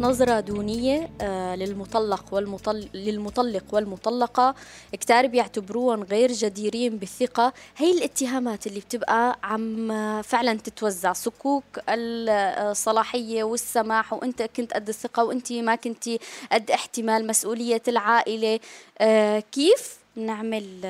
[0.00, 2.88] نظرة دونية آه، للمطلق والمطل...
[2.94, 4.54] للمطلق والمطلقة.
[4.92, 7.52] كتار بيعتبروهم غير جديرين بالثقة.
[7.76, 9.88] هي الاتهامات اللي بتبقى عم
[10.22, 11.12] فعلا تتوزع.
[11.12, 16.08] صكوك الصلاحية والسماح وانت كنت قد الثقة وانت ما كنت
[16.52, 18.60] قد احتمال مسؤولية العائلة.
[18.98, 20.84] آه، كيف نعمل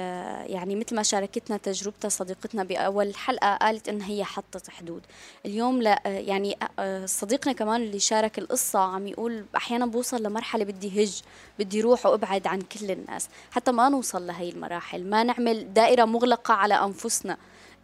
[0.47, 5.03] يعني مثل ما شاركتنا تجربتها صديقتنا بأول حلقة قالت إن هي حطت حدود.
[5.47, 6.59] اليوم لا يعني
[7.07, 11.23] صديقنا كمان اللي شارك القصة عم يقول أحيانا بوصل لمرحلة بدي هج
[11.59, 13.29] بدي روح وأبعد عن كل الناس.
[13.51, 15.05] حتى ما نوصل لهي المراحل.
[15.05, 17.37] ما نعمل دائرة مغلقة على أنفسنا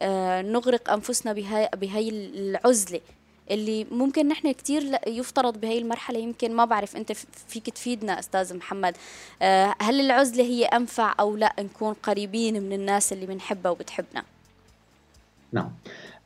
[0.03, 3.01] آه، نغرق أنفسنا بهاي, بهاي العزلة.
[3.51, 7.13] اللي ممكن نحن كتير يفترض بهي المرحلة يمكن ما بعرف أنت
[7.49, 8.97] فيك تفيدنا أستاذ محمد.
[9.43, 14.23] آه، هل العزلة هي أنفع أو لا نكون قريبين من الناس اللي بنحبها وبتحبنا؟
[15.53, 15.73] نعم.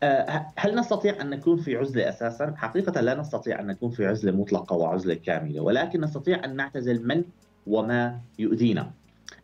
[0.02, 4.32] آه، هل نستطيع أن نكون في عزلة أساسا؟ حقيقة لا نستطيع أن نكون في عزلة
[4.32, 7.24] مطلقة وعزلة كاملة ولكن نستطيع أن نعتزل من
[7.66, 8.90] وما يؤذينا.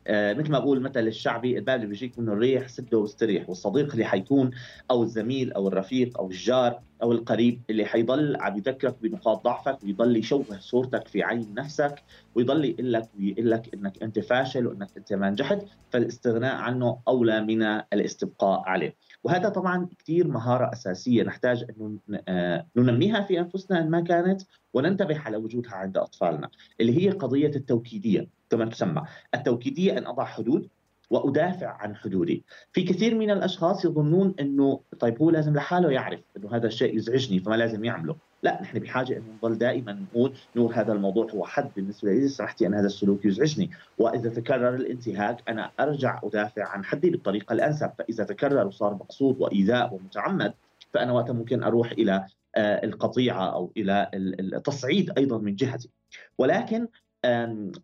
[0.09, 4.51] مثل ما بقول المثل الشعبي الباب اللي بيجيك منه الريح سده واستريح والصديق اللي حيكون
[4.91, 10.17] أو الزميل أو الرفيق أو الجار أو القريب اللي حيضل عم يذكرك بنقاط ضعفك ويضل
[10.17, 12.03] يشوه صورتك في عين نفسك
[12.35, 17.41] ويضل يقول لك ويقول لك إنك أنت فاشل وإنك أنت ما نجحت فالاستغناء عنه أولى
[17.41, 18.95] من الاستبقاء عليه.
[19.25, 21.99] وهذا طبعا كثير مهارة أساسية نحتاج انه
[22.29, 24.43] آه، ننميها في أنفسنا إن ما كانت
[24.75, 26.51] وننتبه على وجودها عند أطفالنا
[26.81, 28.29] اللي هي قضية التوكيدية.
[28.55, 29.03] كما تسمى
[29.35, 30.69] التوكيدية أن أضع حدود
[31.11, 32.45] وأدافع عن حدودي.
[32.73, 37.39] في كثير من الأشخاص يظنون إنه طيب هو لازم لحاله يعرف إنه هذا الشيء يزعجني
[37.41, 38.17] فما لازم يعمله.
[38.43, 42.67] لا نحن بحاجة انه نضل دائما نقول نور هذا الموضوع هو حد بالنسبة لي سمحتي
[42.67, 43.71] أن هذا السلوك يزعجني.
[43.99, 47.91] وإذا تكرر الانتهاك أنا أرجع أدافع عن حدي بالطريقة الأنسب.
[47.99, 50.55] فإذا تكرر وصار مقصود وإيذاء ومتعمد
[50.93, 52.27] فأنا وقتها ممكن أروح إلى
[52.57, 55.91] آه، القطيعة أو إلى التصعيد أيضا من جهتي.
[56.39, 56.87] ولكن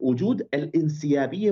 [0.00, 1.50] وجود الانسيابية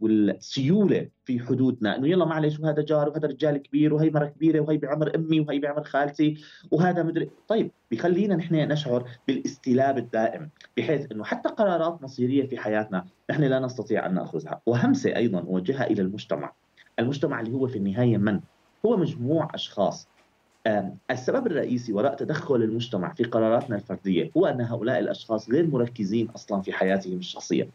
[0.00, 1.96] والسيولة في حدودنا.
[1.96, 5.58] إنه يلا معلش وهذا جار وهذا رجال كبير وهي مرة كبيرة وهي بعمر أمي وهي
[5.58, 6.36] بعمر خالتي
[6.70, 7.30] وهذا مدري.
[7.48, 13.60] طيب بخلينا نحن نشعر بالاستلاب الدائم بحيث إنه حتى قرارات مصيرية في حياتنا نحن لا
[13.60, 14.60] نستطيع أن نأخذها.
[14.66, 16.52] وهمسة أيضا اوجهها إلى المجتمع.
[16.98, 18.40] المجتمع اللي هو في النهاية من؟
[18.86, 20.08] هو مجموع أشخاص.
[21.10, 26.62] السبب الرئيسي وراء تدخل المجتمع في قراراتنا الفردية هو أن هؤلاء الأشخاص غير مركزين أصلا
[26.62, 27.68] في حياتهم الشخصية.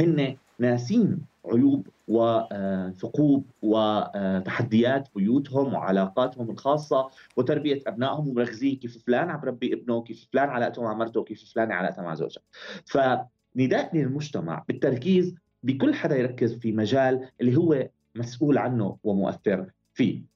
[0.00, 9.74] هن ناسين عيوب وثقوب وتحديات بيوتهم وعلاقاتهم الخاصة وتربية أبنائهم ومركزين كيف فلان عم بربي
[9.74, 12.42] ابنه، كيف فلان علاقته مع مرته، كيف فلان علاقته مع زوجها.
[12.84, 20.30] فنداء للمجتمع بالتركيز بكل حدا يركز في مجال اللي هو مسؤول عنه ومؤثر فيه.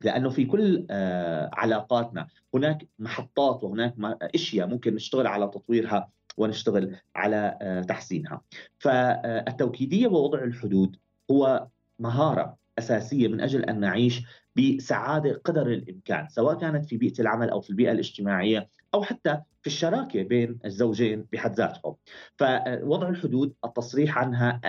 [0.00, 3.94] لأنه في كل آه، علاقاتنا هناك محطات وهناك
[4.34, 8.42] إشياء ممكن نشتغل على تطويرها ونشتغل على آه، تحسينها.
[8.78, 10.96] فالتوكيديه ووضع الحدود
[11.30, 11.66] هو
[11.98, 14.22] مهارة أساسية من أجل أن نعيش
[14.56, 19.66] بسعادة قدر الإمكان، سواء كانت في بيئة العمل أو في البيئة الاجتماعية أو حتى في
[19.66, 21.94] الشراكة بين الزوجين بحد ذاتهم.
[22.36, 24.60] فوضع الحدود التصريح عنها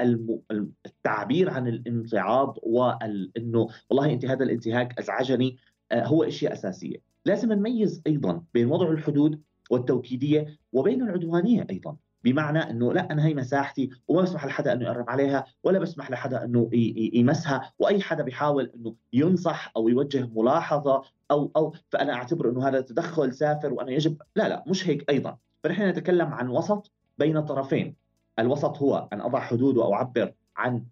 [0.85, 5.57] التعبير عن الامتعاض وانه والله أنت هذا الانتهاك أزعجني
[5.91, 6.97] آه، هو إشياء أساسية.
[7.25, 11.97] لازم نميز أيضا بين وضع الحدود والتوكيدية وبين العدوانية أيضا.
[12.31, 16.43] بمعنى إنه لا أنا هي مساحتي وما بسمح لحدا إنه يقرب عليها ولا بسمح لحدا
[16.43, 16.69] إنه
[17.13, 21.01] يمسها وأي حدا بيحاول إنه ينصح أو يوجه ملاحظة
[21.31, 24.21] أو أو فأنا اعتبر إنه هذا تدخل سافر وأنا يجب.
[24.35, 25.37] لا لا مش هيك أيضا.
[25.63, 27.95] فنحن نتكلم عن وسط بين طرفين.
[28.39, 30.83] الوسط هو أن أضع حدود واعبر عن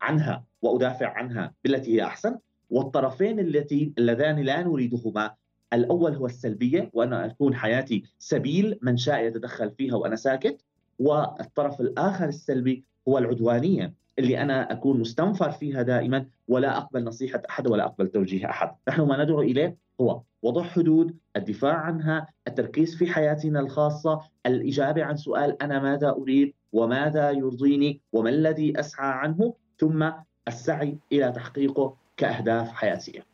[0.00, 2.38] عنها وأدافع عنها بالتي هي أحسن
[2.70, 5.34] والطرفين التي اللذان لا نريدهما
[5.72, 10.60] الأول هو السلبية وأنا أكون حياتي سبيل من شاء يتدخل فيها وأنا ساكت.
[10.98, 17.66] والطرف الآخر السلبي هو العدوانية اللي أنا أكون مستنفر فيها دائما ولا أقبل نصيحة أحد
[17.66, 23.06] ولا أقبل توجيه أحد، نحن ما ندعو إليه هو وضع حدود، الدفاع عنها، التركيز في
[23.06, 30.10] حياتنا الخاصة، الإجابة عن سؤال أنا ماذا أريد؟ وماذا يرضيني؟ وما الذي أسعى عنه، ثم
[30.48, 33.24] السعي إلى تحقيقه كأهداف حياتية.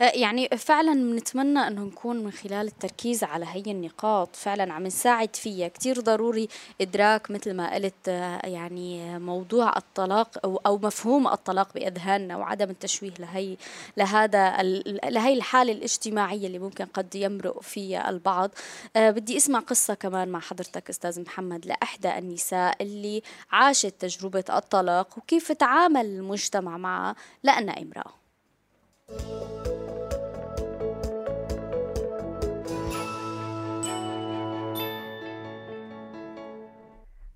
[0.00, 4.36] آه، يعني فعلا بنتمنى انه نكون من خلال التركيز على هي النقاط.
[4.36, 5.68] فعلا عم نساعد فيها.
[5.68, 6.48] كتير ضروري
[6.80, 13.14] إدراك مثل ما قلت آه، يعني موضوع الطلاق أو أو مفهوم الطلاق بأذهاننا وعدم التشويه
[13.18, 13.56] لهي
[13.96, 14.62] لهذا
[15.10, 18.50] لهي الحالة الاجتماعية اللي ممكن قد يمرق فيها البعض.
[18.96, 23.22] أه بدي أسمع قصة كمان مع حضرتك أستاذ محمد لأحدى النساء اللي
[23.52, 28.19] عاشت تجربة الطلاق وكيف تعامل المجتمع معها لانها امرأة.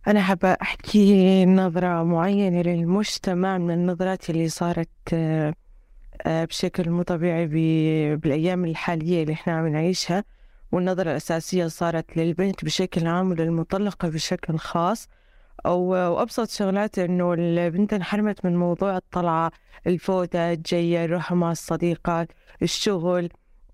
[0.07, 5.55] أنا حابة أحكي نظرة معينة للمجتمع من النظرات اللي صارت آه،
[6.23, 7.47] آه، بشكل مو طبيعي
[8.17, 10.25] بالأيام الحالية اللي إحنا عم نعيشها
[10.73, 15.09] والنظرة الأساسية صارت للبنت بشكل عام وللمطلقة بشكل خاص.
[15.67, 19.53] وأبسط شغلات إنه البنت انحرمت من موضوع الطلعة
[19.87, 22.29] الفوتة الجاية الروح مع الصديقات
[22.63, 23.29] الشغل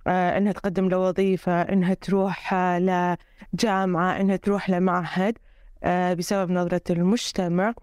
[0.07, 5.39] آه، إنها تقدم لوظيفة إنها تروح لجامعة إنها تروح لمعهد
[5.85, 7.75] آه، بسبب نظرة المجتمع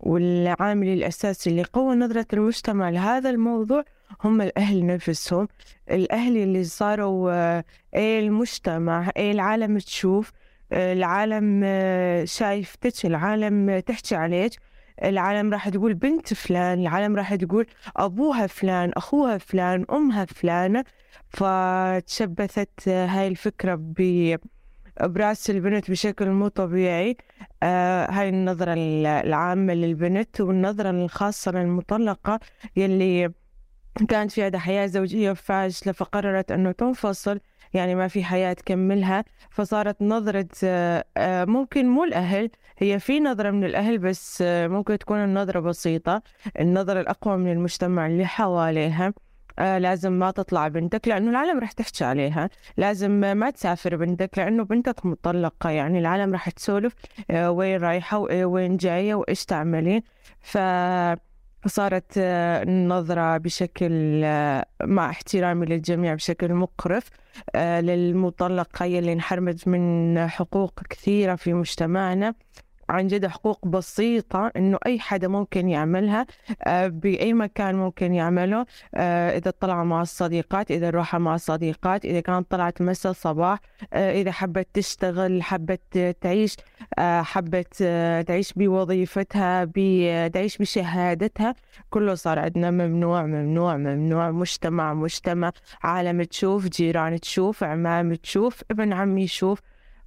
[0.00, 3.84] والعامل الأساسي اللي قوى نظرة المجتمع لهذا الموضوع
[4.24, 5.48] هم الأهل نفسهم.
[5.90, 10.43] الأهل اللي صاروا آه، إيه المجتمع إيه العالم تشوف آه،
[10.74, 11.64] العالم
[12.26, 14.52] شايفتك العالم تحكي عليك.
[15.04, 17.66] العالم راح تقول بنت فلان العالم راح تقول
[17.96, 20.84] أبوها فلان أخوها فلان أمها فلانة.
[21.28, 24.36] فتشبثت هاي الفكرة ب
[25.00, 27.16] براس البنت بشكل مو طبيعي.
[27.62, 32.40] آه هاي النظرة العامة للبنت والنظرة الخاصة للمطلقة
[32.76, 33.32] يلي
[34.08, 37.40] كانت في عندها حياة زوجية فاشلة فقررت أنه تنفصل.
[37.74, 39.24] يعني ما في حياة تكملها.
[39.50, 44.98] فصارت نظرة آه، آه، ممكن مو الأهل هي في نظرة من الأهل بس آه، ممكن
[44.98, 46.22] تكون النظرة بسيطة.
[46.60, 49.12] النظرة الأقوى من المجتمع اللي حواليها
[49.58, 52.50] آه لازم ما تطلع بنتك لأنه العالم رح تحكي عليها.
[52.76, 56.94] لازم ما تسافر بنتك لأنه بنتك مطلقة يعني العالم رح تسولف
[57.30, 60.02] آه وين رايحة وين جاية وإيش تعملين.
[60.40, 60.58] ف
[61.66, 67.10] صارت النظرة آه، بشكل آه، مع احترامي للجميع بشكل مقرف
[67.54, 72.34] آه، للمطلقة يلي انحرمت من حقوق كثيرة في مجتمعنا.
[72.88, 76.26] عن جد حقوق بسيطة إنه أي حدا ممكن يعملها
[76.62, 82.20] آه، بأي مكان ممكن يعمله آه، إذا طلع مع الصديقات إذا روح مع الصديقات إذا
[82.20, 83.60] كانت طلعت مساء صباح
[83.92, 86.56] آه، إذا حبت تشتغل حبت تعيش
[86.98, 87.82] حبت
[88.26, 89.64] تعيش بوظيفتها
[90.28, 91.54] تعيش بشهادتها
[91.90, 94.30] كله صار عندنا ممنوع ممنوع ممنوع.
[94.30, 99.60] مجتمع مجتمع عالم تشوف جيران تشوف عمام تشوف ابن عمي يشوف.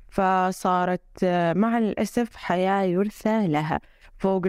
[0.09, 3.79] فصارت مع الأسف حياة يرثى لها
[4.17, 4.41] فوق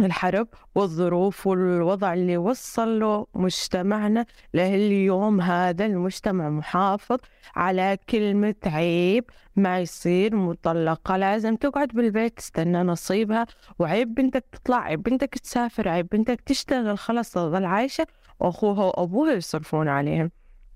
[0.00, 5.86] الحرب والظروف والوضع اللي وصل له مجتمعنا لليوم هذا.
[5.86, 7.18] المجتمع محافظ
[7.56, 9.24] على كلمة عيب
[9.56, 11.16] ما يصير مطلقة.
[11.16, 13.46] لازم تقعد بالبيت تستنى نصيبها.
[13.78, 16.98] وعيب بنتك تطلع عيب بنتك تسافر عيب بنتك تشتغل.
[16.98, 18.06] خلاص تظل عايشة.
[18.40, 20.30] وأخوها وأبوها يصرفون عليهم.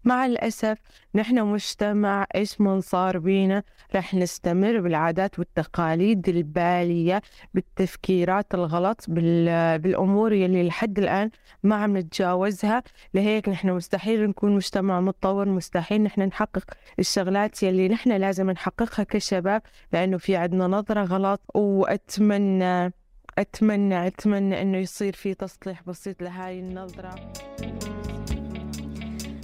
[0.05, 0.79] مع الأسف
[1.15, 3.63] نحن مجتمع إيش من صار بينا؟
[3.95, 7.23] رح نستمر بالعادات والتقاليد البالية
[7.55, 11.31] بالتفكيرات الغلط بالأمور يلي لحد الآن
[11.63, 12.83] ما عم نتجاوزها.
[13.15, 16.65] لهيك نحن مستحيل نكون مجتمع متطور مستحيل نحن نحقق
[16.99, 21.41] الشغلات يلي نحن لازم نحققها كشباب لأنه في عندنا نظرة غلط.
[21.55, 22.93] وأتمنى
[23.39, 27.33] أتمنى أتمنى إنه يصير في تصليح بسيط لهاي النظرة.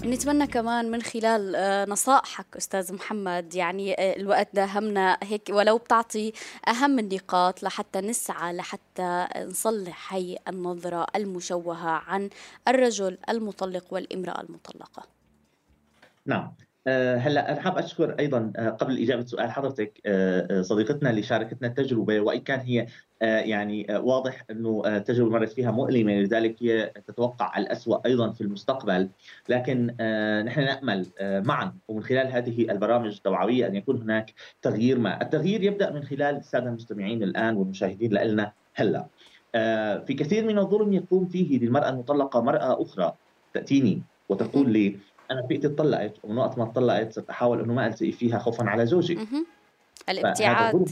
[0.05, 6.33] نتمنى كمان من خلال آه، نصائحك أستاذ محمد يعني آه، الوقت داهمنا هيك ولو بتعطي
[6.69, 12.31] أهم النقاط لحتى نسعى لحتى نصلح هي النظرة المشوهة عن
[12.69, 15.03] الرجل المطلق والامرأة المطلقة.
[16.27, 16.55] نعم.
[16.87, 22.21] هلا أنا حاب أشكر أيضا آه، قبل إجابة سؤال حضرتك آه، صديقتنا اللي شاركتنا التجربة
[22.21, 22.87] وإن كان هي
[23.21, 29.09] يعني واضح إنه التجربة مرت فيها مؤلمة لذلك هي تتوقع الاسوء أيضا في المستقبل
[29.49, 29.87] لكن
[30.47, 35.91] نحن نأمل معا ومن خلال هذه البرامج التوعوية أن يكون هناك تغيير ما، التغيير يبدأ
[35.91, 39.07] من خلال السادة المستمعين الآن والمشاهدين لنا هلا.
[40.07, 43.15] في كثير من الظلم يقوم فيه للمرأة المطلقة مرأة أخرى
[43.55, 44.97] تأتيني وتقول لي
[45.31, 48.87] أنا بيئتي اتطلقت ومن وقت ما اتطلقت صرت أحاول إنه ما ألتقي فيها خوفا على
[48.87, 49.19] زوجي.
[50.09, 50.89] الابتعاد.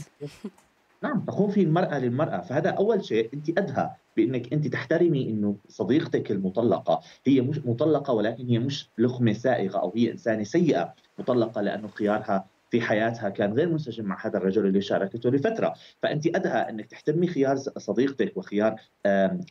[1.03, 2.41] نعم تقوم فيه المرأة للمرأة.
[2.41, 8.47] فهذا أول شيء أنت أدهى بأنك أنت تحترمي أنه صديقتك المطلقة هي مش مطلقة ولكن
[8.47, 13.69] هي مش لخمة سائغة أو هي إنسانة سيئة مطلقة لأنه خيارها في حياتها كان غير
[13.69, 18.75] منسجم مع هذا الرجل اللي شاركته لفترة، فأنت أدهى إنك تحترمي خيار صديقتك وخيار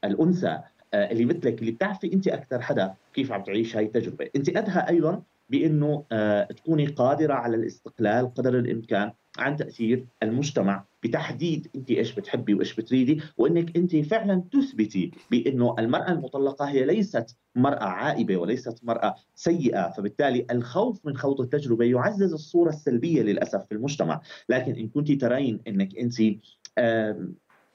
[0.05, 0.49] الأنثى.
[0.49, 0.65] آه،
[0.95, 5.23] اللي مثلك اللي بتعرفي أنت أكثر حدا كيف عم تعيش هاي التجربة، أنت ادهى أيضا
[5.51, 12.55] بأنه آه، تكوني قادرة على الاستقلال قدر الإمكان عن تأثير المجتمع بتحديد أنت إيش بتحبي
[12.55, 19.15] وإيش بتريدي وأنك أنت فعلا تثبتي بأنه المرأة المطلقة هي ليست مرأة عائبة وليست مرأة
[19.35, 24.21] سيئة فبالتالي الخوف من خوض التجربة يعزز الصورة السلبية للأسف في المجتمع.
[24.49, 26.15] لكن إن كنت ترين أنك أنت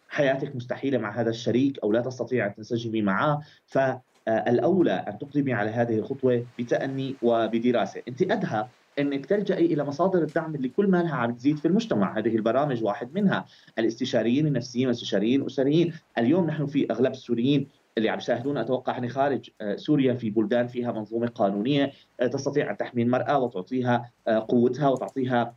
[0.08, 5.70] حياتك مستحيلة مع هذا الشريك أو لا تستطيع أن تنسجمي معه فالأولى أن تقدمي على
[5.70, 11.16] هذه الخطوة بتأني وبدراسة، أنت أدهى أنك تلجئي إلى مصادر الدعم اللي كل ما لها
[11.16, 13.46] عم تزيد في المجتمع، هذه البرامج واحد منها،
[13.80, 19.50] الاستشاريين النفسيين والاستشاريين الأسريين، اليوم نحن في أغلب السوريين اللي عم يشاهدونا أتوقع هن خارج
[19.62, 24.90] آه، سوريا في بلدان فيها منظومة قانونية آه، تستطيع أن تحمي المرأة وتعطيها آه، قوتها
[24.90, 25.56] وتعطيها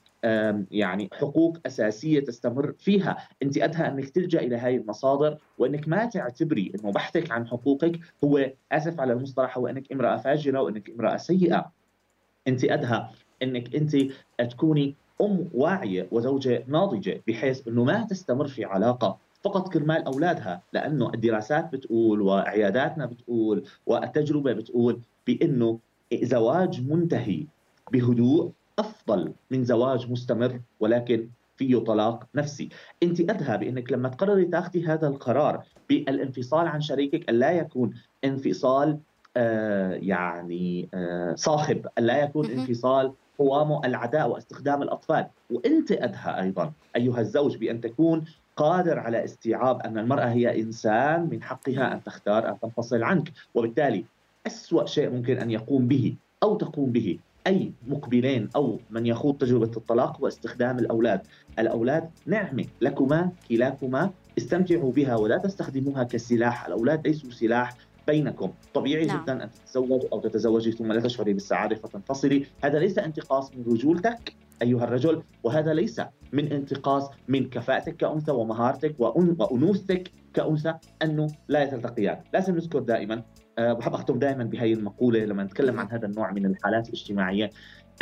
[0.70, 6.72] يعني حقوق أساسية تستمر فيها، أنت أدهى أنك تلجأ إلى هذه المصادر وأنك ما تعتبري
[6.74, 11.72] إنه بحثك عن حقوقك هو أسف على المصطلح هو أنك امرأة فاجرة وأنك امرأة سيئة.
[12.48, 13.06] أنت أدهى
[13.42, 13.96] أنك أنت
[14.50, 21.10] تكوني أم واعية وزوجة ناضجة بحيث إنه ما تستمر في علاقة فقط كرمال أولادها لأنه
[21.14, 25.78] الدراسات بتقول وعياداتنا بتقول والتجربه بتقول بأنه
[26.22, 27.46] زواج منتهي
[27.92, 32.68] بهدوء أفضل من زواج مستمر ولكن فيه طلاق نفسي.
[33.02, 38.98] أنت ادهى بأنك لما تقرري تأخذي هذا القرار بالانفصال عن شريكك لا يكون انفصال
[39.36, 45.26] آه يعني آه صاخب لا يكون انفصال قوامه العداء واستخدام الأطفال.
[45.50, 48.24] وأنت ادهى أيضا أيها الزوج بأن تكون
[48.56, 53.32] قادر على استيعاب أن المرأة هي إنسان من حقها أن تختار أن تنفصل عنك.
[53.54, 54.04] وبالتالي
[54.46, 59.70] أسوأ شيء ممكن أن يقوم به أو تقوم به أي مقبلين أو من يخوض تجربة
[59.76, 61.20] الطلاق هو استخدام الأولاد،
[61.58, 67.76] الأولاد نعمة لكما كلاكما استمتعوا بها ولا تستخدموها كسلاح، الأولاد ليسوا سلاح
[68.06, 69.22] بينكم، طبيعي نعم.
[69.22, 74.34] جدا أن تتزوج أو تتزوجي ثم لا تشعري بالسعادة فتنفصلي، هذا ليس انتقاص من رجولتك
[74.62, 76.00] أيها الرجل وهذا ليس
[76.32, 83.22] من انتقاص من كفاءتك كأنثى ومهارتك وانوثتك كأنثى أنه لا يتلتقيان، لازم نذكر دائما
[83.58, 87.50] بحب اختم دائما بهي المقولة لما نتكلم عن هذا النوع من الحالات الاجتماعية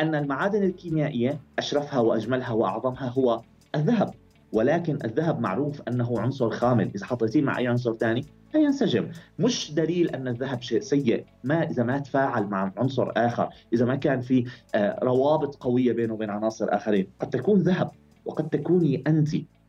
[0.01, 3.43] أن المعادن الكيميائية أشرفها وأجملها وأعظمها هو
[3.75, 4.15] الذهب.
[4.53, 6.91] ولكن الذهب معروف أنه عنصر خامل.
[6.95, 8.25] إذا حطيتيه مع اي عنصر ثاني
[8.55, 11.25] لا ينسجم مش دليل أن الذهب شيء سيء.
[11.45, 14.45] ما إذا ما تفاعل مع عنصر آخر إذا ما كان في
[14.75, 17.11] آه، روابط قوية بينه وبين عناصر آخرين.
[17.21, 17.91] قد تكون ذهب
[18.25, 19.29] وقد تكوني انت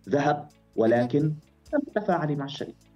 [0.10, 1.34] ذهب ولكن
[1.74, 2.89] لم تتفاعلي مع الشريك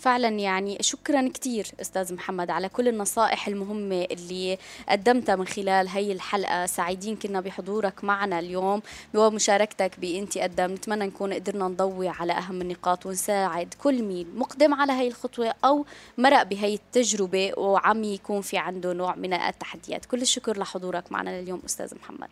[0.00, 6.12] فعلا يعني شكرا كثير أستاذ محمد على كل النصائح المهمة اللي قدمتها من خلال هي
[6.12, 6.66] الحلقة.
[6.66, 8.82] سعيدين كنا بحضورك معنا اليوم
[9.14, 10.72] ومشاركتك بإنتي قدم.
[10.72, 15.86] نتمنى نكون قدرنا نضوي على أهم النقاط ونساعد كل مين مقدم على هي الخطوة أو
[16.18, 20.04] مرق بهي التجربة وعم يكون في عنده نوع من التحديات.
[20.04, 22.28] كل الشكر لحضورك معنا اليوم أستاذ محمد.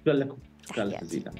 [0.00, 0.36] شكرا لكم.
[0.66, 1.32] شكرا جزيلا.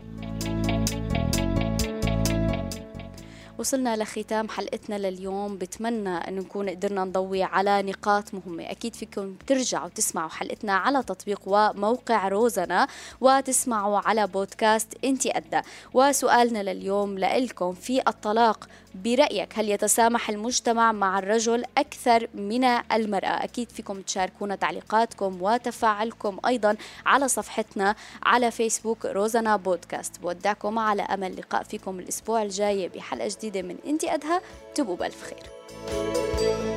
[3.59, 5.59] وصلنا لختام حلقتنا لليوم.
[5.59, 8.71] بتمنى أن نكون قدرنا نضوي على نقاط مهمة.
[8.71, 12.89] أكيد فيكم ترجعوا تسمعوا حلقتنا على تطبيق وموقع روزنا
[13.21, 15.61] وتسمعوا على بودكاست إنتي أدى.
[15.95, 18.69] وسؤالنا لليوم لإلكم في الطلاق
[19.05, 26.77] برأيك هل يتسامح المجتمع مع الرجل أكثر من المرأة؟ أكيد فيكم تشاركونا تعليقاتكم وتفاعلكم أيضا
[27.07, 30.21] على صفحتنا على فيسبوك روزنا بودكاست.
[30.21, 34.41] بودعكم على أمل لقاء فيكم الأسبوع الجاي بحلقة جديدة من إنتي أدهى.
[34.75, 36.76] تبقوا بألف خير.